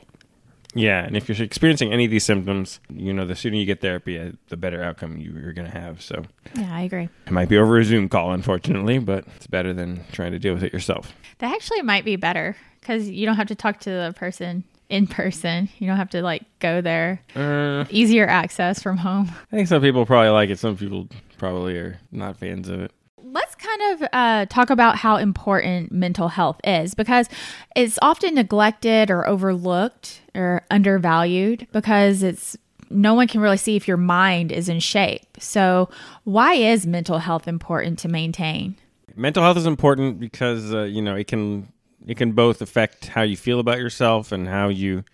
Yeah, 0.74 1.04
and 1.04 1.16
if 1.16 1.28
you're 1.28 1.42
experiencing 1.42 1.92
any 1.92 2.04
of 2.04 2.10
these 2.10 2.24
symptoms, 2.24 2.80
you 2.92 3.12
know, 3.12 3.24
the 3.24 3.36
sooner 3.36 3.56
you 3.56 3.64
get 3.64 3.80
therapy, 3.80 4.18
uh, 4.18 4.32
the 4.48 4.56
better 4.56 4.82
outcome 4.82 5.18
you're 5.18 5.52
going 5.52 5.70
to 5.70 5.78
have. 5.78 6.02
So, 6.02 6.24
yeah, 6.56 6.74
I 6.74 6.82
agree. 6.82 7.08
It 7.26 7.32
might 7.32 7.48
be 7.48 7.56
over 7.58 7.78
a 7.78 7.84
Zoom 7.84 8.08
call, 8.08 8.32
unfortunately, 8.32 8.98
but 8.98 9.24
it's 9.36 9.46
better 9.46 9.72
than 9.72 10.04
trying 10.12 10.32
to 10.32 10.38
deal 10.38 10.54
with 10.54 10.64
it 10.64 10.72
yourself. 10.72 11.12
That 11.38 11.54
actually 11.54 11.82
might 11.82 12.04
be 12.04 12.16
better 12.16 12.56
because 12.80 13.08
you 13.08 13.26
don't 13.26 13.36
have 13.36 13.48
to 13.48 13.54
talk 13.54 13.80
to 13.80 13.90
the 13.90 14.12
person 14.16 14.64
in 14.88 15.06
person. 15.06 15.68
You 15.78 15.86
don't 15.86 15.96
have 15.96 16.10
to 16.10 16.22
like 16.22 16.42
go 16.58 16.80
there. 16.80 17.22
Uh, 17.34 17.84
Easier 17.90 18.26
access 18.26 18.82
from 18.82 18.96
home. 18.98 19.30
I 19.52 19.56
think 19.56 19.68
some 19.68 19.82
people 19.82 20.06
probably 20.06 20.30
like 20.30 20.50
it. 20.50 20.58
Some 20.58 20.76
people 20.76 21.08
probably 21.38 21.76
are 21.76 21.98
not 22.12 22.36
fans 22.36 22.68
of 22.68 22.80
it. 22.80 22.92
Let's 23.22 23.54
kind 23.56 23.82
of 24.02 24.08
uh, 24.12 24.46
talk 24.46 24.70
about 24.70 24.96
how 24.96 25.16
important 25.16 25.90
mental 25.90 26.28
health 26.28 26.60
is 26.62 26.94
because 26.94 27.28
it's 27.74 27.98
often 28.00 28.36
neglected 28.36 29.10
or 29.10 29.26
overlooked 29.26 30.20
or 30.34 30.64
undervalued 30.70 31.66
because 31.72 32.22
it's 32.22 32.56
no 32.90 33.14
one 33.14 33.26
can 33.26 33.40
really 33.40 33.56
see 33.56 33.76
if 33.76 33.88
your 33.88 33.96
mind 33.96 34.52
is 34.52 34.68
in 34.68 34.80
shape. 34.80 35.26
So, 35.38 35.88
why 36.24 36.54
is 36.54 36.86
mental 36.86 37.18
health 37.18 37.48
important 37.48 37.98
to 38.00 38.08
maintain? 38.08 38.76
Mental 39.16 39.42
health 39.42 39.56
is 39.56 39.66
important 39.66 40.20
because 40.20 40.72
uh, 40.72 40.82
you 40.82 41.02
know 41.02 41.14
it 41.14 41.26
can 41.26 41.68
it 42.06 42.16
can 42.16 42.32
both 42.32 42.60
affect 42.60 43.06
how 43.06 43.22
you 43.22 43.36
feel 43.36 43.60
about 43.60 43.78
yourself 43.78 44.32
and 44.32 44.46
how 44.48 44.68
you 44.68 45.04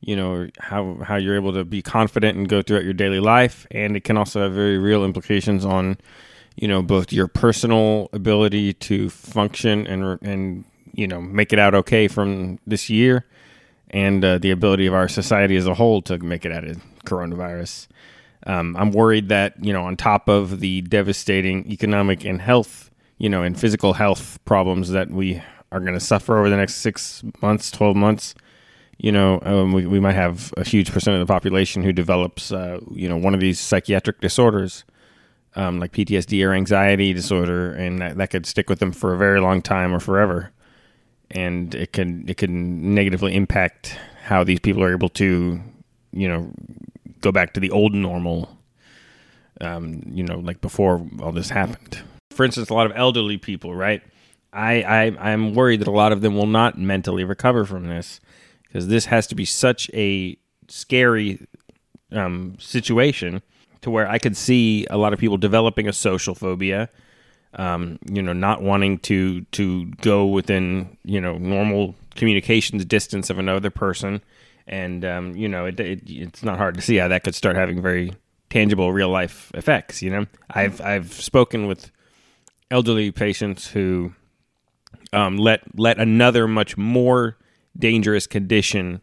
you 0.00 0.16
know 0.16 0.48
how 0.58 0.98
how 1.02 1.16
you're 1.16 1.36
able 1.36 1.52
to 1.52 1.64
be 1.64 1.82
confident 1.82 2.36
and 2.36 2.48
go 2.48 2.62
throughout 2.62 2.84
your 2.84 2.92
daily 2.92 3.20
life 3.20 3.66
and 3.70 3.96
it 3.96 4.04
can 4.04 4.16
also 4.16 4.42
have 4.42 4.52
very 4.52 4.78
real 4.78 5.04
implications 5.04 5.64
on 5.64 5.96
you 6.56 6.68
know 6.68 6.82
both 6.82 7.12
your 7.12 7.26
personal 7.26 8.08
ability 8.12 8.72
to 8.74 9.08
function 9.08 9.86
and 9.86 10.20
and 10.22 10.64
you 10.92 11.06
know 11.06 11.20
make 11.20 11.52
it 11.52 11.58
out 11.58 11.74
okay 11.74 12.06
from 12.06 12.58
this 12.66 12.90
year 12.90 13.24
and 13.94 14.22
uh, 14.22 14.36
the 14.36 14.50
ability 14.50 14.86
of 14.86 14.92
our 14.92 15.08
society 15.08 15.56
as 15.56 15.66
a 15.66 15.74
whole 15.74 16.02
to 16.02 16.18
make 16.18 16.44
it 16.44 16.52
out 16.52 16.64
of 16.64 16.82
coronavirus 17.06 17.86
um, 18.46 18.76
i'm 18.76 18.90
worried 18.90 19.30
that 19.30 19.54
you 19.64 19.72
know 19.72 19.84
on 19.84 19.96
top 19.96 20.28
of 20.28 20.60
the 20.60 20.82
devastating 20.82 21.66
economic 21.70 22.24
and 22.24 22.42
health 22.42 22.90
you 23.18 23.28
know 23.28 23.42
and 23.42 23.58
physical 23.58 23.94
health 23.94 24.38
problems 24.44 24.90
that 24.90 25.10
we 25.10 25.42
are 25.74 25.80
going 25.80 25.94
to 25.94 26.00
suffer 26.00 26.38
over 26.38 26.48
the 26.48 26.56
next 26.56 26.76
six 26.76 27.24
months, 27.42 27.70
12 27.72 27.96
months, 27.96 28.34
you 28.96 29.10
know, 29.10 29.40
um, 29.42 29.72
we, 29.72 29.86
we 29.86 29.98
might 29.98 30.14
have 30.14 30.54
a 30.56 30.64
huge 30.64 30.92
percent 30.92 31.14
of 31.14 31.26
the 31.26 31.30
population 31.30 31.82
who 31.82 31.92
develops, 31.92 32.52
uh, 32.52 32.78
you 32.92 33.08
know, 33.08 33.16
one 33.16 33.34
of 33.34 33.40
these 33.40 33.58
psychiatric 33.58 34.20
disorders, 34.20 34.84
um, 35.56 35.80
like 35.80 35.90
PTSD 35.90 36.46
or 36.46 36.52
anxiety 36.52 37.12
disorder, 37.12 37.72
and 37.72 38.00
that, 38.00 38.16
that 38.18 38.30
could 38.30 38.46
stick 38.46 38.70
with 38.70 38.78
them 38.78 38.92
for 38.92 39.12
a 39.12 39.18
very 39.18 39.40
long 39.40 39.60
time 39.60 39.92
or 39.92 39.98
forever. 39.98 40.52
And 41.30 41.74
it 41.74 41.92
can 41.92 42.28
it 42.28 42.36
can 42.36 42.94
negatively 42.94 43.34
impact 43.34 43.96
how 44.22 44.44
these 44.44 44.60
people 44.60 44.82
are 44.82 44.92
able 44.92 45.08
to, 45.10 45.60
you 46.12 46.28
know, 46.28 46.52
go 47.20 47.32
back 47.32 47.54
to 47.54 47.60
the 47.60 47.70
old 47.70 47.94
normal, 47.94 48.56
um, 49.60 50.02
you 50.06 50.22
know, 50.22 50.38
like 50.38 50.60
before 50.60 51.06
all 51.20 51.32
this 51.32 51.50
happened. 51.50 52.00
For 52.30 52.44
instance, 52.44 52.68
a 52.68 52.74
lot 52.74 52.86
of 52.86 52.92
elderly 52.94 53.38
people, 53.38 53.74
right? 53.74 54.02
I, 54.52 54.82
I 54.82 55.32
I'm 55.32 55.54
worried 55.54 55.80
that 55.80 55.88
a 55.88 55.92
lot 55.92 56.12
of 56.12 56.20
them 56.20 56.36
will 56.36 56.46
not 56.46 56.78
mentally 56.78 57.24
recover 57.24 57.64
from 57.64 57.88
this 57.88 58.20
because 58.62 58.88
this 58.88 59.06
has 59.06 59.26
to 59.28 59.34
be 59.34 59.44
such 59.44 59.90
a 59.92 60.36
scary 60.68 61.46
um, 62.12 62.56
situation 62.58 63.42
to 63.82 63.90
where 63.90 64.08
I 64.08 64.18
could 64.18 64.36
see 64.36 64.86
a 64.90 64.96
lot 64.96 65.12
of 65.12 65.18
people 65.18 65.36
developing 65.36 65.88
a 65.88 65.92
social 65.92 66.34
phobia. 66.34 66.88
Um, 67.56 67.98
you 68.10 68.20
know, 68.20 68.32
not 68.32 68.62
wanting 68.62 68.98
to 69.00 69.42
to 69.52 69.86
go 70.00 70.26
within 70.26 70.96
you 71.04 71.20
know 71.20 71.38
normal 71.38 71.94
communications 72.16 72.84
distance 72.84 73.30
of 73.30 73.38
another 73.38 73.70
person, 73.70 74.22
and 74.66 75.04
um, 75.04 75.36
you 75.36 75.48
know, 75.48 75.66
it, 75.66 75.78
it, 75.78 76.02
it's 76.06 76.42
not 76.42 76.58
hard 76.58 76.74
to 76.74 76.80
see 76.80 76.96
how 76.96 77.08
that 77.08 77.22
could 77.22 77.34
start 77.34 77.56
having 77.56 77.80
very 77.80 78.12
tangible 78.50 78.92
real 78.92 79.08
life 79.08 79.50
effects. 79.54 80.02
You 80.02 80.10
know, 80.10 80.26
I've 80.50 80.80
I've 80.80 81.12
spoken 81.12 81.66
with 81.66 81.90
elderly 82.70 83.10
patients 83.10 83.68
who 83.68 84.12
um, 85.12 85.36
let 85.36 85.62
let 85.78 85.98
another 85.98 86.48
much 86.48 86.76
more 86.76 87.36
dangerous 87.78 88.26
condition 88.26 89.02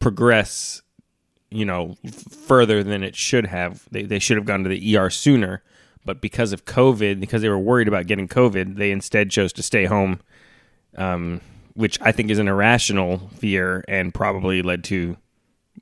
progress, 0.00 0.82
you 1.50 1.64
know, 1.64 1.96
further 2.46 2.82
than 2.82 3.02
it 3.02 3.16
should 3.16 3.46
have. 3.46 3.86
They 3.90 4.02
they 4.02 4.18
should 4.18 4.36
have 4.36 4.46
gone 4.46 4.62
to 4.64 4.68
the 4.68 4.96
ER 4.96 5.10
sooner, 5.10 5.62
but 6.04 6.20
because 6.20 6.52
of 6.52 6.64
COVID, 6.64 7.20
because 7.20 7.42
they 7.42 7.48
were 7.48 7.58
worried 7.58 7.88
about 7.88 8.06
getting 8.06 8.28
COVID, 8.28 8.76
they 8.76 8.90
instead 8.90 9.30
chose 9.30 9.52
to 9.54 9.62
stay 9.62 9.84
home, 9.84 10.20
um, 10.96 11.40
which 11.74 12.00
I 12.00 12.12
think 12.12 12.30
is 12.30 12.38
an 12.38 12.48
irrational 12.48 13.30
fear 13.36 13.84
and 13.88 14.12
probably 14.12 14.62
led 14.62 14.84
to 14.84 15.16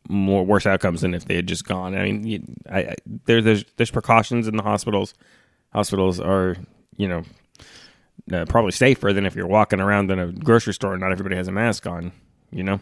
more 0.09 0.45
worse 0.45 0.67
outcomes 0.67 1.01
than 1.01 1.15
if 1.15 1.25
they 1.25 1.37
had 1.37 1.47
just 1.47 1.65
gone. 1.65 1.97
I 1.97 2.05
mean, 2.05 2.27
you, 2.27 2.43
I, 2.71 2.81
I, 2.81 2.95
there, 3.27 3.43
there's 3.43 3.65
there's 3.77 3.91
precautions 3.91 4.47
in 4.47 4.57
the 4.57 4.63
hospitals. 4.63 5.15
Hospitals 5.73 6.21
are, 6.21 6.57
you 6.97 7.09
know, 7.09 7.23
uh, 8.33 8.45
probably 8.47 8.73
safer 8.73 9.13
than 9.13 9.27
if 9.27 9.35
you're 9.35 9.47
walking 9.47 9.81
around 9.81 10.11
in 10.11 10.19
a 10.19 10.33
grocery 10.33 10.75
store 10.75 10.93
and 10.93 11.01
not 11.01 11.13
everybody 11.13 11.37
has 11.37 11.49
a 11.49 11.53
mask 11.53 11.87
on. 11.87 12.13
You 12.51 12.65
know. 12.65 12.81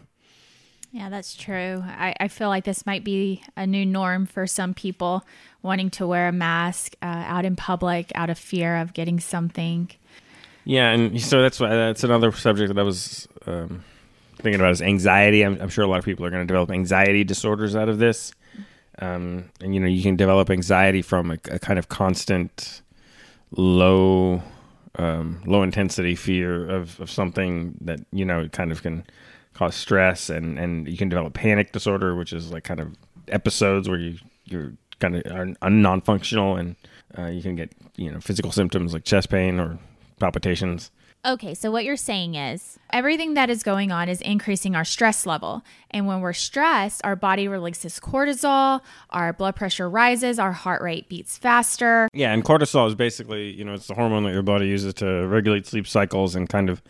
Yeah, 0.90 1.10
that's 1.10 1.34
true. 1.34 1.84
I, 1.86 2.14
I 2.18 2.28
feel 2.28 2.48
like 2.48 2.64
this 2.64 2.86
might 2.86 3.04
be 3.04 3.42
a 3.56 3.66
new 3.66 3.84
norm 3.84 4.24
for 4.24 4.46
some 4.46 4.72
people 4.72 5.24
wanting 5.62 5.90
to 5.90 6.06
wear 6.06 6.28
a 6.28 6.32
mask 6.32 6.94
uh, 7.02 7.06
out 7.06 7.44
in 7.44 7.56
public 7.56 8.10
out 8.14 8.30
of 8.30 8.38
fear 8.38 8.76
of 8.76 8.94
getting 8.94 9.20
something. 9.20 9.90
Yeah, 10.64 10.90
and 10.90 11.20
so 11.20 11.42
that's 11.42 11.60
why 11.60 11.68
that's 11.68 12.04
another 12.04 12.32
subject 12.32 12.74
that 12.74 12.80
I 12.80 12.84
was 12.84 13.28
um, 13.46 13.84
thinking 14.36 14.60
about 14.60 14.72
is 14.72 14.82
anxiety. 14.82 15.42
I'm, 15.42 15.60
I'm, 15.60 15.68
sure 15.68 15.84
a 15.84 15.88
lot 15.88 15.98
of 15.98 16.04
people 16.04 16.24
are 16.24 16.30
going 16.30 16.42
to 16.42 16.46
develop 16.46 16.70
anxiety 16.70 17.24
disorders 17.24 17.76
out 17.76 17.88
of 17.88 17.98
this, 17.98 18.32
um, 18.98 19.50
and 19.60 19.74
you 19.74 19.80
know 19.80 19.86
you 19.86 20.02
can 20.02 20.16
develop 20.16 20.50
anxiety 20.50 21.02
from 21.02 21.30
a, 21.30 21.38
a 21.50 21.58
kind 21.58 21.78
of 21.78 21.88
constant 21.88 22.82
low 23.50 24.42
um, 24.98 25.42
low 25.46 25.62
intensity 25.62 26.14
fear 26.14 26.68
of, 26.68 27.00
of 27.00 27.10
something 27.10 27.74
that 27.80 28.00
you 28.12 28.24
know 28.24 28.48
kind 28.48 28.72
of 28.72 28.82
can 28.82 29.04
cause 29.58 29.74
stress 29.74 30.30
and 30.30 30.58
and 30.58 30.88
you 30.88 30.96
can 30.96 31.08
develop 31.08 31.34
panic 31.34 31.72
disorder, 31.72 32.14
which 32.14 32.32
is 32.32 32.52
like 32.52 32.64
kind 32.64 32.80
of 32.80 32.96
episodes 33.26 33.88
where 33.88 33.98
you 33.98 34.16
you're 34.44 34.72
kind 35.00 35.16
of 35.16 35.56
are 35.60 35.70
non-functional 35.70 36.56
and 36.56 36.76
uh, 37.18 37.26
you 37.26 37.42
can 37.42 37.56
get 37.56 37.72
you 37.96 38.10
know 38.10 38.20
physical 38.20 38.52
symptoms 38.52 38.92
like 38.92 39.04
chest 39.04 39.28
pain 39.28 39.58
or 39.58 39.78
palpitations. 40.20 40.90
Okay, 41.26 41.52
so 41.52 41.72
what 41.72 41.84
you're 41.84 41.96
saying 41.96 42.36
is 42.36 42.78
everything 42.90 43.34
that 43.34 43.50
is 43.50 43.64
going 43.64 43.90
on 43.90 44.08
is 44.08 44.20
increasing 44.20 44.76
our 44.76 44.84
stress 44.84 45.26
level. 45.26 45.64
And 45.90 46.06
when 46.06 46.20
we're 46.20 46.32
stressed, 46.32 47.04
our 47.04 47.16
body 47.16 47.48
releases 47.48 47.98
cortisol, 47.98 48.82
our 49.10 49.32
blood 49.32 49.56
pressure 49.56 49.90
rises, 49.90 50.38
our 50.38 50.52
heart 50.52 50.80
rate 50.80 51.08
beats 51.08 51.36
faster. 51.36 52.08
Yeah, 52.12 52.32
and 52.32 52.44
cortisol 52.44 52.86
is 52.86 52.94
basically, 52.94 53.50
you 53.50 53.64
know, 53.64 53.74
it's 53.74 53.88
the 53.88 53.94
hormone 53.94 54.22
that 54.24 54.32
your 54.32 54.44
body 54.44 54.68
uses 54.68 54.94
to 54.94 55.26
regulate 55.26 55.66
sleep 55.66 55.88
cycles 55.88 56.36
and 56.36 56.48
kind 56.48 56.70
of 56.70 56.82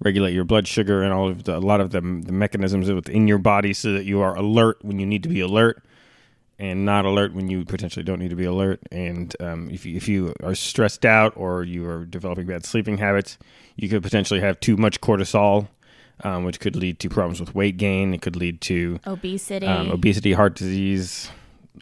regulate 0.00 0.32
your 0.32 0.44
blood 0.44 0.68
sugar 0.68 1.02
and 1.02 1.12
all 1.12 1.28
of 1.28 1.44
the, 1.44 1.56
a 1.56 1.58
lot 1.58 1.80
of 1.80 1.90
the, 1.90 2.00
the 2.00 2.32
mechanisms 2.32 2.90
within 2.90 3.26
your 3.26 3.38
body 3.38 3.72
so 3.72 3.92
that 3.92 4.04
you 4.04 4.20
are 4.20 4.36
alert 4.36 4.78
when 4.82 4.98
you 4.98 5.06
need 5.06 5.22
to 5.22 5.28
be 5.28 5.40
alert 5.40 5.82
and 6.58 6.84
not 6.84 7.04
alert 7.04 7.32
when 7.34 7.48
you 7.48 7.64
potentially 7.64 8.02
don't 8.02 8.18
need 8.18 8.30
to 8.30 8.36
be 8.36 8.44
alert. 8.44 8.80
And 8.90 9.34
um, 9.40 9.70
if 9.70 9.86
you, 9.86 9.96
if 9.96 10.08
you 10.08 10.34
are 10.42 10.54
stressed 10.54 11.04
out 11.04 11.32
or 11.36 11.62
you 11.62 11.88
are 11.88 12.04
developing 12.04 12.46
bad 12.46 12.64
sleeping 12.64 12.98
habits, 12.98 13.38
you 13.76 13.88
could 13.88 14.02
potentially 14.02 14.40
have 14.40 14.58
too 14.58 14.76
much 14.76 15.00
cortisol, 15.00 15.68
um, 16.24 16.44
which 16.44 16.58
could 16.58 16.74
lead 16.74 16.98
to 17.00 17.08
problems 17.08 17.38
with 17.38 17.54
weight 17.54 17.76
gain. 17.76 18.12
It 18.12 18.22
could 18.22 18.34
lead 18.34 18.60
to 18.62 18.98
obesity, 19.06 19.66
um, 19.66 19.90
obesity, 19.90 20.32
heart 20.32 20.56
disease, 20.56 21.30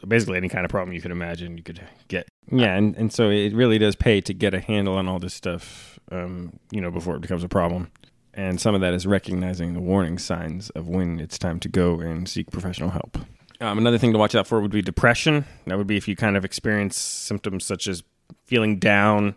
basically 0.06 0.36
any 0.36 0.48
kind 0.48 0.64
of 0.64 0.70
problem 0.70 0.94
you 0.94 1.00
could 1.00 1.10
imagine 1.10 1.56
you 1.56 1.62
could 1.62 1.80
get. 2.08 2.28
Yeah, 2.50 2.74
and, 2.74 2.96
and 2.96 3.12
so 3.12 3.30
it 3.30 3.54
really 3.54 3.78
does 3.78 3.96
pay 3.96 4.20
to 4.20 4.34
get 4.34 4.54
a 4.54 4.60
handle 4.60 4.96
on 4.96 5.08
all 5.08 5.18
this 5.18 5.34
stuff, 5.34 5.98
um, 6.10 6.58
you 6.70 6.80
know, 6.80 6.90
before 6.90 7.16
it 7.16 7.20
becomes 7.20 7.44
a 7.44 7.48
problem. 7.48 7.90
And 8.34 8.60
some 8.60 8.74
of 8.74 8.82
that 8.82 8.92
is 8.92 9.06
recognizing 9.06 9.72
the 9.72 9.80
warning 9.80 10.18
signs 10.18 10.70
of 10.70 10.88
when 10.88 11.18
it's 11.20 11.38
time 11.38 11.58
to 11.60 11.68
go 11.68 12.00
and 12.00 12.28
seek 12.28 12.50
professional 12.50 12.90
help. 12.90 13.18
Um, 13.60 13.78
another 13.78 13.96
thing 13.96 14.12
to 14.12 14.18
watch 14.18 14.34
out 14.34 14.46
for 14.46 14.60
would 14.60 14.70
be 14.70 14.82
depression. 14.82 15.46
That 15.66 15.78
would 15.78 15.86
be 15.86 15.96
if 15.96 16.06
you 16.06 16.14
kind 16.14 16.36
of 16.36 16.44
experience 16.44 16.98
symptoms 16.98 17.64
such 17.64 17.88
as 17.88 18.02
feeling 18.44 18.78
down 18.78 19.36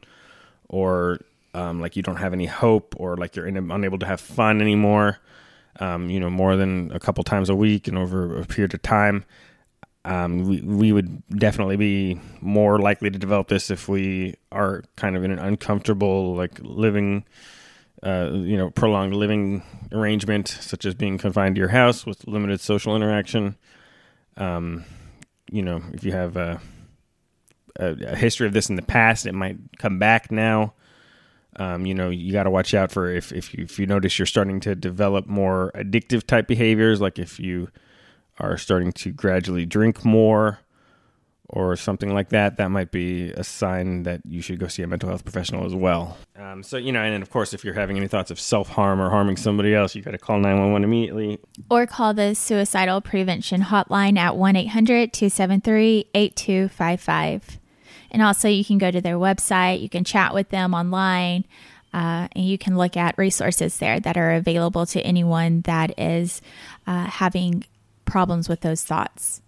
or 0.67 1.19
um, 1.53 1.79
like 1.79 1.95
you 1.95 2.03
don't 2.03 2.17
have 2.17 2.33
any 2.33 2.45
hope 2.45 2.93
or 2.97 3.15
like 3.15 3.35
you're 3.35 3.47
in, 3.47 3.57
unable 3.71 3.97
to 3.99 4.05
have 4.05 4.19
fun 4.19 4.61
anymore, 4.61 5.19
um, 5.79 6.09
you 6.09 6.19
know, 6.19 6.29
more 6.29 6.55
than 6.55 6.91
a 6.91 6.99
couple 6.99 7.23
times 7.23 7.49
a 7.49 7.55
week 7.55 7.87
and 7.87 7.97
over 7.97 8.37
a 8.39 8.45
period 8.45 8.73
of 8.73 8.81
time. 8.81 9.23
Um, 10.05 10.47
we, 10.47 10.61
we 10.61 10.91
would 10.91 11.27
definitely 11.29 11.75
be 11.75 12.19
more 12.39 12.79
likely 12.79 13.09
to 13.09 13.19
develop 13.19 13.49
this 13.49 13.69
if 13.69 13.89
we 13.89 14.35
are 14.51 14.83
kind 14.95 15.17
of 15.17 15.23
in 15.23 15.31
an 15.31 15.39
uncomfortable, 15.39 16.35
like 16.35 16.57
living, 16.61 17.25
uh, 18.01 18.29
you 18.31 18.57
know, 18.57 18.69
prolonged 18.69 19.13
living 19.13 19.61
arrangement, 19.91 20.47
such 20.47 20.85
as 20.85 20.95
being 20.95 21.17
confined 21.17 21.55
to 21.55 21.59
your 21.59 21.69
house 21.69 22.05
with 22.05 22.25
limited 22.27 22.61
social 22.61 22.95
interaction. 22.95 23.57
Um, 24.37 24.85
you 25.51 25.61
know, 25.61 25.81
if 25.93 26.03
you 26.03 26.13
have 26.13 26.37
a, 26.37 26.61
a, 27.77 27.95
a, 28.07 28.15
history 28.15 28.47
of 28.47 28.53
this 28.53 28.69
in 28.69 28.77
the 28.77 28.81
past, 28.81 29.25
it 29.25 29.33
might 29.33 29.57
come 29.79 29.99
back 29.99 30.31
now. 30.31 30.73
Um, 31.57 31.85
you 31.85 31.93
know, 31.93 32.09
you 32.09 32.31
got 32.31 32.43
to 32.43 32.51
watch 32.51 32.73
out 32.73 32.91
for 32.91 33.11
if 33.13 33.33
if 33.33 33.53
you, 33.53 33.65
if 33.65 33.77
you 33.79 33.85
notice 33.85 34.17
you're 34.17 34.25
starting 34.25 34.61
to 34.61 34.75
develop 34.75 35.27
more 35.27 35.71
addictive 35.75 36.25
type 36.25 36.47
behaviors, 36.47 37.01
like 37.01 37.19
if 37.19 37.37
you 37.37 37.69
are 38.39 38.57
starting 38.57 38.91
to 38.93 39.11
gradually 39.11 39.65
drink 39.65 40.03
more 40.05 40.59
or 41.49 41.75
something 41.75 42.13
like 42.13 42.29
that, 42.29 42.57
that 42.57 42.69
might 42.69 42.91
be 42.91 43.31
a 43.31 43.43
sign 43.43 44.03
that 44.03 44.21
you 44.23 44.39
should 44.41 44.59
go 44.59 44.67
see 44.67 44.83
a 44.83 44.87
mental 44.87 45.09
health 45.09 45.23
professional 45.23 45.65
as 45.65 45.73
well. 45.73 46.15
Um, 46.37 46.61
so, 46.61 46.77
you 46.77 46.91
know, 46.91 47.01
and 47.01 47.13
then 47.13 47.21
of 47.23 47.31
course, 47.31 47.53
if 47.53 47.65
you're 47.65 47.73
having 47.73 47.97
any 47.97 48.07
thoughts 48.07 48.29
of 48.29 48.39
self 48.39 48.69
harm 48.69 49.01
or 49.01 49.09
harming 49.09 49.37
somebody 49.37 49.73
else, 49.73 49.95
you 49.95 50.03
got 50.03 50.11
to 50.11 50.19
call 50.19 50.37
911 50.37 50.83
immediately. 50.83 51.39
Or 51.69 51.87
call 51.87 52.13
the 52.13 52.35
suicidal 52.35 53.01
prevention 53.01 53.63
hotline 53.63 54.17
at 54.17 54.37
1 54.37 54.55
800 54.55 55.11
273 55.11 56.05
8255. 56.13 57.59
And 58.11 58.21
also, 58.21 58.47
you 58.47 58.63
can 58.63 58.77
go 58.77 58.91
to 58.91 59.01
their 59.01 59.17
website, 59.17 59.81
you 59.81 59.89
can 59.89 60.03
chat 60.03 60.33
with 60.33 60.49
them 60.49 60.73
online. 60.73 61.45
Uh, 61.91 62.27
and 62.33 62.45
you 62.45 62.55
can 62.55 62.77
look 62.77 62.95
at 62.95 63.17
resources 63.17 63.79
there 63.79 63.99
that 63.99 64.15
are 64.15 64.33
available 64.33 64.85
to 64.85 65.01
anyone 65.01 65.61
that 65.61 65.97
is 65.97 66.39
uh, 66.85 67.05
having 67.05 67.63
problems 68.09 68.49
with 68.49 68.61
those 68.61 68.83
thoughts. 68.83 69.41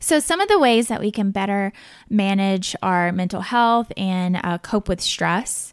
So, 0.00 0.18
some 0.18 0.40
of 0.40 0.48
the 0.48 0.58
ways 0.58 0.88
that 0.88 1.00
we 1.00 1.10
can 1.10 1.30
better 1.30 1.72
manage 2.10 2.74
our 2.82 3.12
mental 3.12 3.40
health 3.40 3.92
and 3.96 4.38
uh, 4.42 4.58
cope 4.58 4.88
with 4.88 5.00
stress 5.00 5.72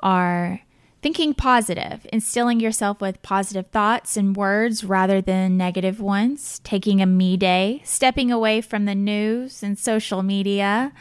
are 0.00 0.60
thinking 1.02 1.34
positive, 1.34 2.06
instilling 2.12 2.60
yourself 2.60 3.00
with 3.00 3.20
positive 3.22 3.66
thoughts 3.68 4.16
and 4.16 4.36
words 4.36 4.84
rather 4.84 5.20
than 5.20 5.56
negative 5.56 6.00
ones, 6.00 6.60
taking 6.62 7.02
a 7.02 7.06
me 7.06 7.36
day, 7.36 7.82
stepping 7.84 8.30
away 8.30 8.60
from 8.60 8.84
the 8.84 8.94
news 8.94 9.62
and 9.62 9.78
social 9.78 10.22
media, 10.22 10.92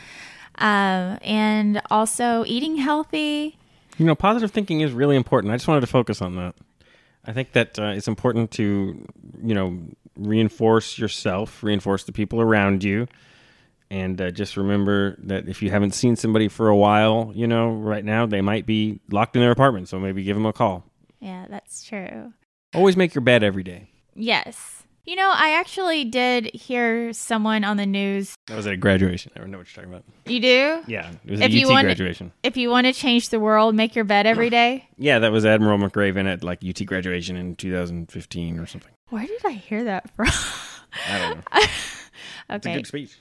uh, 0.57 1.17
and 1.21 1.81
also 1.91 2.43
eating 2.47 2.77
healthy. 2.77 3.57
You 3.97 4.05
know, 4.05 4.15
positive 4.15 4.51
thinking 4.51 4.81
is 4.81 4.91
really 4.91 5.15
important. 5.15 5.53
I 5.53 5.55
just 5.55 5.67
wanted 5.67 5.81
to 5.81 5.87
focus 5.87 6.21
on 6.21 6.35
that. 6.35 6.55
I 7.23 7.33
think 7.33 7.51
that 7.51 7.77
uh, 7.77 7.93
it's 7.95 8.07
important 8.07 8.49
to, 8.51 9.05
you 9.43 9.53
know, 9.53 9.77
reinforce 10.27 10.97
yourself, 10.97 11.63
reinforce 11.63 12.03
the 12.03 12.11
people 12.11 12.41
around 12.41 12.83
you, 12.83 13.07
and 13.89 14.21
uh, 14.21 14.31
just 14.31 14.55
remember 14.55 15.17
that 15.19 15.49
if 15.49 15.61
you 15.61 15.69
haven't 15.69 15.91
seen 15.91 16.15
somebody 16.15 16.47
for 16.47 16.69
a 16.69 16.75
while, 16.75 17.31
you 17.35 17.45
know, 17.47 17.71
right 17.71 18.05
now 18.05 18.25
they 18.25 18.41
might 18.41 18.65
be 18.65 19.01
locked 19.09 19.35
in 19.35 19.41
their 19.41 19.51
apartment, 19.51 19.89
so 19.89 19.99
maybe 19.99 20.23
give 20.23 20.35
them 20.35 20.45
a 20.45 20.53
call. 20.53 20.85
Yeah, 21.19 21.45
that's 21.49 21.83
true. 21.83 22.33
Always 22.73 22.95
make 22.95 23.13
your 23.13 23.21
bed 23.21 23.43
every 23.43 23.63
day. 23.63 23.89
Yes. 24.15 24.80
You 25.03 25.15
know, 25.15 25.31
I 25.33 25.53
actually 25.59 26.05
did 26.05 26.45
hear 26.53 27.11
someone 27.11 27.63
on 27.63 27.77
the 27.77 27.87
news. 27.87 28.35
That 28.47 28.55
was 28.55 28.67
at 28.67 28.73
a 28.73 28.77
graduation. 28.77 29.31
I 29.35 29.39
don't 29.39 29.49
know 29.49 29.57
what 29.57 29.67
you're 29.67 29.83
talking 29.83 29.93
about. 29.93 30.05
You 30.27 30.39
do? 30.39 30.83
Yeah, 30.87 31.11
it 31.25 31.31
was 31.31 31.41
a 31.41 31.45
if 31.45 31.49
UT 31.49 31.53
you 31.53 31.69
want, 31.69 31.85
graduation. 31.85 32.31
If 32.43 32.55
you 32.55 32.69
want 32.69 32.85
to 32.85 32.93
change 32.93 33.29
the 33.29 33.39
world, 33.39 33.73
make 33.73 33.95
your 33.95 34.05
bed 34.05 34.27
every 34.27 34.51
day. 34.51 34.87
yeah, 34.97 35.17
that 35.19 35.31
was 35.31 35.43
Admiral 35.43 35.79
McRaven 35.79 36.31
at 36.31 36.43
like 36.43 36.59
UT 36.63 36.85
graduation 36.85 37.35
in 37.35 37.55
2015 37.55 38.59
or 38.59 38.67
something. 38.67 38.91
Where 39.09 39.25
did 39.25 39.43
I 39.43 39.51
hear 39.51 39.83
that 39.85 40.13
from? 40.15 40.27
I 41.09 41.17
don't 41.17 41.37
know. 41.37 41.61
okay. 42.51 42.75
Good 42.75 42.87
speech. 42.87 43.19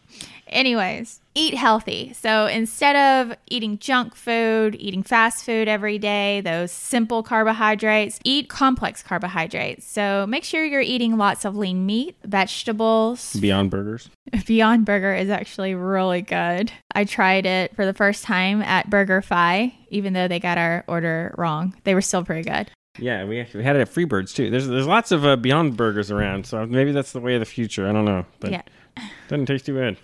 Anyways, 0.49 1.21
eat 1.35 1.55
healthy. 1.55 2.13
So 2.13 2.47
instead 2.47 2.97
of 2.97 3.37
eating 3.49 3.79
junk 3.79 4.15
food, 4.15 4.77
eating 4.79 5.03
fast 5.03 5.45
food 5.45 5.69
every 5.69 5.99
day, 5.99 6.41
those 6.41 6.73
simple 6.73 7.23
carbohydrates, 7.23 8.19
eat 8.25 8.49
complex 8.49 9.03
carbohydrates. 9.03 9.87
So 9.87 10.27
make 10.27 10.45
sure 10.45 10.65
you're 10.65 10.81
eating 10.81 11.17
lots 11.17 11.45
of 11.45 11.57
lean 11.57 11.87
meat, 11.87 12.17
vegetables. 12.25 13.35
Beyond 13.35 13.71
Burgers. 13.71 14.11
Beyond 14.47 14.85
Burger 14.85 15.15
is 15.15 15.31
actually 15.31 15.75
really 15.75 16.23
good. 16.23 16.73
I 16.95 17.05
tried 17.05 17.47
it 17.47 17.75
for 17.77 17.87
the 17.87 17.95
first 17.95 18.25
time 18.25 18.63
at 18.63 18.91
BurgerFi, 18.91 19.73
even 19.91 20.13
though 20.13 20.29
they 20.29 20.41
got 20.41 20.59
our 20.59 20.85
order 20.89 21.35
wrong. 21.39 21.75
They 21.85 21.95
were 21.95 22.03
still 22.03 22.25
pretty 22.25 22.49
good. 22.49 22.71
Yeah, 22.99 23.25
we 23.25 23.47
we 23.55 23.63
had 23.63 23.77
it 23.77 23.81
at 23.81 23.89
Freebirds 23.89 24.35
too. 24.35 24.51
There's 24.51 24.67
there's 24.67 24.87
lots 24.87 25.13
of 25.13 25.25
uh, 25.25 25.37
Beyond 25.37 25.77
Burgers 25.77 26.11
around, 26.11 26.47
so 26.47 26.67
maybe 26.67 26.93
that's 26.93 27.13
the 27.13 27.21
way 27.21 27.35
of 27.35 27.41
the 27.41 27.47
future. 27.47 27.89
I 27.89 27.93
don't 27.93 28.05
know, 28.05 28.27
but 28.41 28.51
yeah. 28.51 28.63
Doesn't 29.29 29.47
taste 29.47 29.67
too 29.67 29.77
bad. 29.77 29.97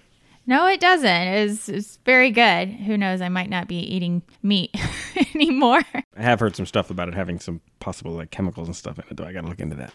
No, 0.48 0.66
it 0.68 0.78
doesn't. 0.78 1.06
It's, 1.06 1.68
it's 1.68 1.98
very 2.04 2.30
good. 2.30 2.70
Who 2.70 2.96
knows? 2.96 3.20
I 3.20 3.28
might 3.28 3.50
not 3.50 3.66
be 3.66 3.78
eating 3.78 4.22
meat 4.42 4.74
anymore. 5.34 5.82
I 5.94 6.22
have 6.22 6.38
heard 6.38 6.54
some 6.54 6.66
stuff 6.66 6.90
about 6.90 7.08
it 7.08 7.14
having 7.14 7.40
some 7.40 7.60
possible 7.80 8.12
like 8.12 8.30
chemicals 8.30 8.68
and 8.68 8.76
stuff 8.76 8.98
in 8.98 9.04
it, 9.10 9.16
though. 9.16 9.24
I 9.24 9.32
got 9.32 9.42
to 9.42 9.48
look 9.48 9.60
into 9.60 9.76
that. 9.76 9.92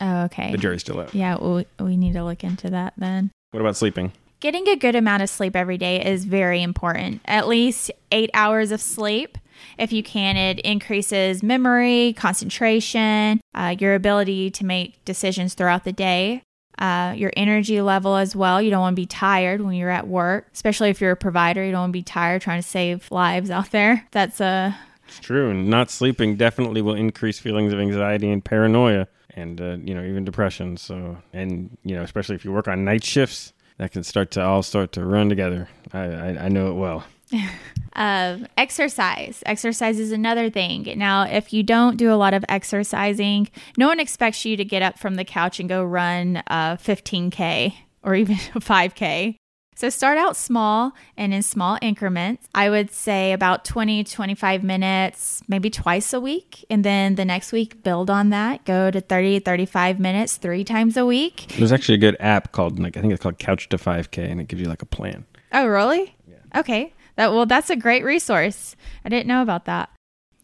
Oh, 0.00 0.22
okay. 0.24 0.52
The 0.52 0.58
jury's 0.58 0.82
still 0.82 1.00
out. 1.00 1.14
Yeah, 1.14 1.36
we, 1.38 1.66
we 1.80 1.96
need 1.96 2.12
to 2.12 2.24
look 2.24 2.44
into 2.44 2.70
that 2.70 2.94
then. 2.96 3.30
What 3.50 3.60
about 3.60 3.76
sleeping? 3.76 4.12
Getting 4.40 4.68
a 4.68 4.76
good 4.76 4.94
amount 4.94 5.22
of 5.22 5.30
sleep 5.30 5.56
every 5.56 5.78
day 5.78 6.04
is 6.04 6.24
very 6.24 6.62
important. 6.62 7.20
At 7.24 7.48
least 7.48 7.90
eight 8.12 8.30
hours 8.34 8.70
of 8.70 8.80
sleep. 8.80 9.38
If 9.78 9.92
you 9.92 10.02
can, 10.02 10.36
it 10.36 10.60
increases 10.60 11.42
memory, 11.42 12.12
concentration, 12.16 13.40
uh, 13.54 13.76
your 13.78 13.94
ability 13.94 14.50
to 14.50 14.64
make 14.66 15.02
decisions 15.04 15.54
throughout 15.54 15.84
the 15.84 15.92
day, 15.92 16.42
uh, 16.78 17.14
your 17.16 17.32
energy 17.36 17.80
level 17.80 18.16
as 18.16 18.34
well. 18.34 18.60
You 18.60 18.70
don't 18.70 18.80
want 18.80 18.94
to 18.94 19.00
be 19.00 19.06
tired 19.06 19.60
when 19.60 19.74
you're 19.74 19.90
at 19.90 20.08
work, 20.08 20.48
especially 20.52 20.90
if 20.90 21.00
you're 21.00 21.12
a 21.12 21.16
provider. 21.16 21.64
You 21.64 21.72
don't 21.72 21.82
want 21.82 21.90
to 21.90 21.98
be 21.98 22.02
tired 22.02 22.42
trying 22.42 22.62
to 22.62 22.68
save 22.68 23.10
lives 23.10 23.50
out 23.50 23.70
there. 23.70 24.06
That's 24.10 24.40
a. 24.40 24.76
It's 25.06 25.20
true. 25.20 25.50
And 25.50 25.68
not 25.68 25.90
sleeping 25.90 26.36
definitely 26.36 26.82
will 26.82 26.94
increase 26.94 27.38
feelings 27.38 27.72
of 27.72 27.78
anxiety 27.78 28.30
and 28.30 28.44
paranoia 28.44 29.06
and, 29.30 29.60
uh, 29.60 29.76
you 29.82 29.94
know, 29.94 30.02
even 30.02 30.24
depression. 30.24 30.76
So, 30.76 31.18
and, 31.32 31.76
you 31.84 31.94
know, 31.94 32.02
especially 32.02 32.36
if 32.36 32.44
you 32.44 32.52
work 32.52 32.68
on 32.68 32.84
night 32.84 33.04
shifts, 33.04 33.52
that 33.78 33.92
can 33.92 34.02
start 34.02 34.30
to 34.32 34.42
all 34.42 34.62
start 34.62 34.92
to 34.92 35.04
run 35.04 35.28
together. 35.28 35.68
I, 35.92 36.04
I, 36.04 36.44
I 36.44 36.48
know 36.48 36.70
it 36.70 36.74
well. 36.74 37.04
uh, 37.96 38.38
exercise. 38.56 39.42
Exercise 39.46 39.98
is 39.98 40.12
another 40.12 40.50
thing. 40.50 40.92
Now, 40.96 41.22
if 41.22 41.52
you 41.52 41.62
don't 41.62 41.96
do 41.96 42.12
a 42.12 42.16
lot 42.16 42.34
of 42.34 42.44
exercising, 42.48 43.48
no 43.76 43.88
one 43.88 44.00
expects 44.00 44.44
you 44.44 44.56
to 44.56 44.64
get 44.64 44.82
up 44.82 44.98
from 44.98 45.14
the 45.14 45.24
couch 45.24 45.60
and 45.60 45.68
go 45.68 45.84
run 45.84 46.42
uh, 46.48 46.76
15K 46.76 47.74
or 48.02 48.14
even 48.14 48.36
5K. 48.36 49.36
So 49.76 49.88
start 49.88 50.18
out 50.18 50.36
small 50.36 50.92
and 51.16 51.34
in 51.34 51.42
small 51.42 51.78
increments. 51.82 52.46
I 52.54 52.70
would 52.70 52.92
say 52.92 53.32
about 53.32 53.64
20, 53.64 54.04
25 54.04 54.62
minutes, 54.62 55.42
maybe 55.48 55.68
twice 55.68 56.12
a 56.12 56.20
week. 56.20 56.64
And 56.70 56.84
then 56.84 57.16
the 57.16 57.24
next 57.24 57.50
week, 57.50 57.82
build 57.82 58.08
on 58.08 58.30
that. 58.30 58.64
Go 58.64 58.92
to 58.92 59.00
30, 59.00 59.40
35 59.40 59.98
minutes 59.98 60.36
three 60.36 60.62
times 60.62 60.96
a 60.96 61.04
week. 61.04 61.54
There's 61.58 61.72
actually 61.72 61.96
a 61.96 61.98
good 61.98 62.16
app 62.20 62.52
called, 62.52 62.78
like, 62.78 62.96
I 62.96 63.00
think 63.00 63.12
it's 63.12 63.22
called 63.22 63.40
Couch 63.40 63.68
to 63.70 63.76
5K, 63.76 64.30
and 64.30 64.40
it 64.40 64.46
gives 64.46 64.62
you 64.62 64.68
like 64.68 64.82
a 64.82 64.86
plan. 64.86 65.24
Oh, 65.52 65.66
really? 65.66 66.14
Yeah. 66.28 66.60
Okay. 66.60 66.93
That 67.16 67.32
well, 67.32 67.46
that's 67.46 67.70
a 67.70 67.76
great 67.76 68.04
resource. 68.04 68.76
I 69.04 69.08
didn't 69.08 69.26
know 69.26 69.42
about 69.42 69.66
that. 69.66 69.90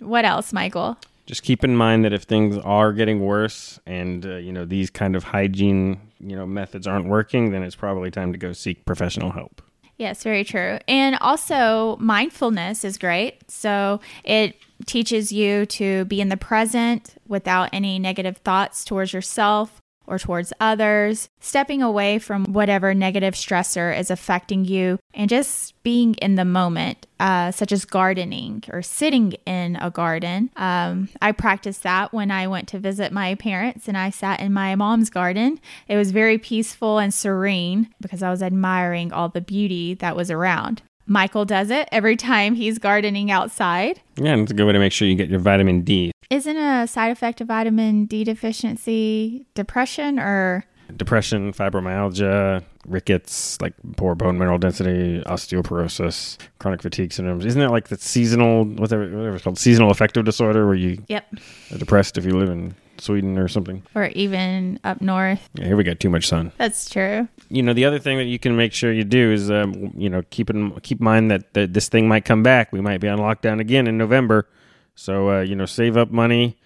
What 0.00 0.24
else, 0.24 0.52
Michael? 0.52 0.96
Just 1.26 1.42
keep 1.42 1.62
in 1.62 1.76
mind 1.76 2.04
that 2.04 2.12
if 2.12 2.24
things 2.24 2.56
are 2.58 2.92
getting 2.92 3.20
worse 3.20 3.78
and 3.86 4.24
uh, 4.26 4.36
you 4.36 4.52
know 4.52 4.64
these 4.64 4.90
kind 4.90 5.16
of 5.16 5.24
hygiene 5.24 6.00
you 6.20 6.36
know 6.36 6.46
methods 6.46 6.86
aren't 6.86 7.06
working, 7.06 7.52
then 7.52 7.62
it's 7.62 7.76
probably 7.76 8.10
time 8.10 8.32
to 8.32 8.38
go 8.38 8.52
seek 8.52 8.84
professional 8.84 9.30
help. 9.30 9.62
Yes, 9.96 10.22
very 10.22 10.44
true. 10.44 10.78
And 10.88 11.16
also, 11.20 11.98
mindfulness 12.00 12.84
is 12.84 12.96
great. 12.96 13.50
So 13.50 14.00
it 14.24 14.56
teaches 14.86 15.30
you 15.30 15.66
to 15.66 16.06
be 16.06 16.22
in 16.22 16.30
the 16.30 16.38
present 16.38 17.16
without 17.28 17.68
any 17.72 17.98
negative 17.98 18.38
thoughts 18.38 18.82
towards 18.82 19.12
yourself 19.12 19.79
or 20.11 20.19
towards 20.19 20.52
others, 20.61 21.29
stepping 21.38 21.83
away 21.83 22.19
from 22.19 22.45
whatever 22.52 22.93
negative 22.93 23.35
stressor 23.35 23.97
is 23.97 24.11
affecting 24.11 24.64
you, 24.64 24.99
and 25.14 25.31
just 25.31 25.81
being 25.83 26.14
in 26.14 26.35
the 26.35 26.45
moment, 26.45 27.07
uh, 27.21 27.50
such 27.52 27.73
as 27.73 27.85
gardening 27.85 28.64
or 28.73 28.83
sitting 28.83 29.33
in 29.47 29.76
a 29.76 29.90
garden. 29.90 30.50
Um, 30.57 31.09
I 31.23 31.33
practiced 31.33 31.85
that 31.85 32.12
when 32.12 32.31
I 32.31 32.47
went 32.49 32.69
to 32.69 32.79
visit 32.79 33.12
my 33.12 33.37
parents 33.37 33.88
and 33.88 33.97
I 33.97 34.11
sat 34.11 34.40
in 34.40 34.52
my 34.52 34.75
mom's 34.75 35.11
garden. 35.11 35.61
It 35.88 35.97
was 35.97 36.11
very 36.11 36.38
peaceful 36.38 36.99
and 36.99 37.14
serene 37.14 37.88
because 38.00 38.23
I 38.23 38.31
was 38.31 38.43
admiring 38.43 39.12
all 39.12 39.29
the 39.29 39.40
beauty 39.40 39.95
that 39.95 40.17
was 40.17 40.31
around. 40.31 40.83
Michael 41.11 41.45
does 41.45 41.71
it 41.71 41.88
every 41.90 42.14
time 42.14 42.55
he's 42.55 42.79
gardening 42.79 43.33
outside. 43.33 44.00
Yeah, 44.17 44.33
and 44.33 44.43
it's 44.43 44.52
a 44.52 44.55
good 44.55 44.64
way 44.64 44.73
to 44.73 44.79
make 44.79 44.93
sure 44.93 45.09
you 45.09 45.17
get 45.17 45.29
your 45.29 45.40
vitamin 45.40 45.81
D. 45.81 46.12
Isn't 46.31 46.57
a 46.57 46.87
side 46.87 47.11
effect 47.11 47.40
of 47.40 47.49
vitamin 47.49 48.05
D 48.05 48.23
deficiency 48.23 49.44
depression 49.55 50.20
or 50.20 50.64
depression, 50.96 51.53
fibromyalgia, 51.53 52.62
rickets, 52.87 53.61
like 53.61 53.75
poor 53.96 54.14
bone 54.14 54.38
mineral 54.38 54.59
density, 54.59 55.20
osteoporosis, 55.27 56.38
chronic 56.61 56.81
fatigue 56.81 57.11
syndromes. 57.11 57.44
Isn't 57.44 57.61
that 57.61 57.73
like 57.73 57.88
the 57.88 57.96
seasonal 57.96 58.64
whatever 58.64 59.03
whatever 59.03 59.35
it's 59.35 59.42
called 59.42 59.59
seasonal 59.59 59.90
affective 59.90 60.25
disorder 60.25 60.64
where 60.64 60.77
you 60.77 61.03
yep 61.09 61.27
are 61.73 61.79
depressed 61.79 62.18
if 62.18 62.25
you 62.25 62.38
live 62.38 62.51
in 62.51 62.73
Sweden 63.00 63.38
or 63.38 63.48
something. 63.48 63.82
Or 63.94 64.06
even 64.08 64.78
up 64.84 65.00
north. 65.00 65.48
Yeah, 65.54 65.66
here 65.66 65.76
we 65.76 65.84
got 65.84 66.00
too 66.00 66.10
much 66.10 66.26
sun. 66.26 66.52
That's 66.58 66.88
true. 66.88 67.28
You 67.48 67.62
know, 67.62 67.72
the 67.72 67.84
other 67.84 67.98
thing 67.98 68.18
that 68.18 68.24
you 68.24 68.38
can 68.38 68.56
make 68.56 68.72
sure 68.72 68.92
you 68.92 69.04
do 69.04 69.32
is, 69.32 69.50
um, 69.50 69.92
you 69.96 70.08
know, 70.10 70.22
keep 70.30 70.50
in 70.50 70.78
keep 70.80 71.00
in 71.00 71.04
mind 71.04 71.30
that, 71.30 71.52
that 71.54 71.72
this 71.72 71.88
thing 71.88 72.08
might 72.08 72.24
come 72.24 72.42
back. 72.42 72.72
We 72.72 72.80
might 72.80 73.00
be 73.00 73.08
on 73.08 73.18
lockdown 73.18 73.60
again 73.60 73.86
in 73.86 73.98
November, 73.98 74.48
so 74.94 75.30
uh, 75.30 75.40
you 75.40 75.54
know, 75.56 75.66
save 75.66 75.96
up 75.96 76.10
money, 76.10 76.56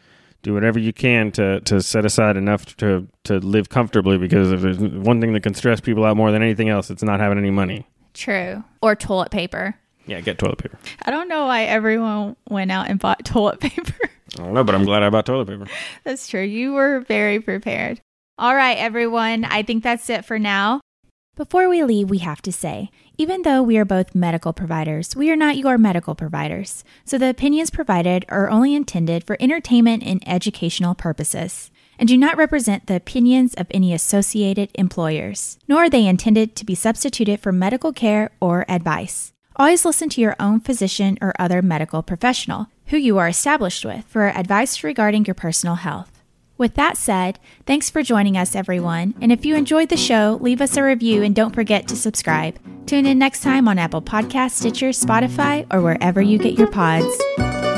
do 0.42 0.54
whatever 0.54 0.78
you 0.78 0.92
can 0.92 1.30
to 1.32 1.60
to 1.60 1.82
set 1.82 2.04
aside 2.04 2.36
enough 2.36 2.76
to 2.76 3.06
to 3.24 3.38
live 3.38 3.68
comfortably. 3.68 4.18
Because 4.18 4.52
if 4.52 4.60
there's 4.60 4.78
one 4.78 5.20
thing 5.20 5.32
that 5.34 5.42
can 5.42 5.54
stress 5.54 5.80
people 5.80 6.04
out 6.04 6.16
more 6.16 6.30
than 6.32 6.42
anything 6.42 6.68
else, 6.68 6.90
it's 6.90 7.02
not 7.02 7.20
having 7.20 7.38
any 7.38 7.50
money. 7.50 7.86
True. 8.12 8.62
Or 8.80 8.94
toilet 8.94 9.30
paper. 9.30 9.74
Yeah, 10.06 10.20
get 10.20 10.38
toilet 10.38 10.58
paper. 10.58 10.78
I 11.02 11.10
don't 11.10 11.28
know 11.28 11.46
why 11.46 11.64
everyone 11.64 12.36
went 12.48 12.70
out 12.70 12.88
and 12.88 12.98
bought 12.98 13.24
toilet 13.24 13.60
paper. 13.60 14.10
I 14.32 14.42
don't 14.42 14.54
know, 14.54 14.64
but 14.64 14.74
I'm 14.74 14.84
glad 14.84 15.02
I 15.02 15.10
bought 15.10 15.26
toilet 15.26 15.48
paper. 15.48 15.66
That's 16.04 16.28
true. 16.28 16.42
You 16.42 16.72
were 16.72 17.00
very 17.00 17.40
prepared. 17.40 18.00
All 18.38 18.54
right, 18.54 18.76
everyone. 18.78 19.44
I 19.44 19.62
think 19.62 19.84
that's 19.84 20.10
it 20.10 20.24
for 20.24 20.40
now. 20.40 20.80
Before 21.36 21.68
we 21.68 21.84
leave, 21.84 22.10
we 22.10 22.18
have 22.18 22.42
to 22.42 22.52
say 22.52 22.90
even 23.16 23.42
though 23.42 23.62
we 23.62 23.78
are 23.78 23.84
both 23.84 24.14
medical 24.14 24.52
providers, 24.52 25.14
we 25.14 25.30
are 25.30 25.36
not 25.36 25.56
your 25.56 25.78
medical 25.78 26.16
providers. 26.16 26.82
So 27.04 27.16
the 27.16 27.28
opinions 27.30 27.70
provided 27.70 28.24
are 28.28 28.50
only 28.50 28.74
intended 28.74 29.22
for 29.22 29.36
entertainment 29.38 30.02
and 30.02 30.20
educational 30.26 30.96
purposes 30.96 31.70
and 31.98 32.08
do 32.08 32.16
not 32.16 32.36
represent 32.36 32.86
the 32.86 32.96
opinions 32.96 33.54
of 33.54 33.66
any 33.70 33.92
associated 33.92 34.70
employers, 34.74 35.58
nor 35.68 35.84
are 35.84 35.90
they 35.90 36.06
intended 36.06 36.56
to 36.56 36.64
be 36.64 36.74
substituted 36.74 37.40
for 37.40 37.52
medical 37.52 37.92
care 37.92 38.30
or 38.40 38.64
advice. 38.68 39.32
Always 39.56 39.84
listen 39.84 40.08
to 40.10 40.20
your 40.20 40.34
own 40.40 40.60
physician 40.60 41.18
or 41.20 41.32
other 41.38 41.62
medical 41.62 42.02
professional 42.02 42.68
who 42.86 42.96
you 42.96 43.18
are 43.18 43.28
established 43.28 43.84
with 43.84 44.04
for 44.04 44.28
advice 44.28 44.84
regarding 44.84 45.24
your 45.24 45.34
personal 45.34 45.76
health. 45.76 46.10
With 46.56 46.74
that 46.74 46.96
said, 46.96 47.40
thanks 47.66 47.90
for 47.90 48.02
joining 48.02 48.36
us, 48.36 48.54
everyone. 48.54 49.14
And 49.20 49.32
if 49.32 49.44
you 49.44 49.56
enjoyed 49.56 49.88
the 49.88 49.96
show, 49.96 50.38
leave 50.40 50.60
us 50.60 50.76
a 50.76 50.84
review 50.84 51.22
and 51.22 51.34
don't 51.34 51.54
forget 51.54 51.88
to 51.88 51.96
subscribe. 51.96 52.58
Tune 52.86 53.06
in 53.06 53.18
next 53.18 53.42
time 53.42 53.66
on 53.66 53.78
Apple 53.78 54.02
Podcasts, 54.02 54.52
Stitcher, 54.52 54.90
Spotify, 54.90 55.66
or 55.72 55.80
wherever 55.80 56.22
you 56.22 56.38
get 56.38 56.56
your 56.58 56.70
pods. 56.70 57.73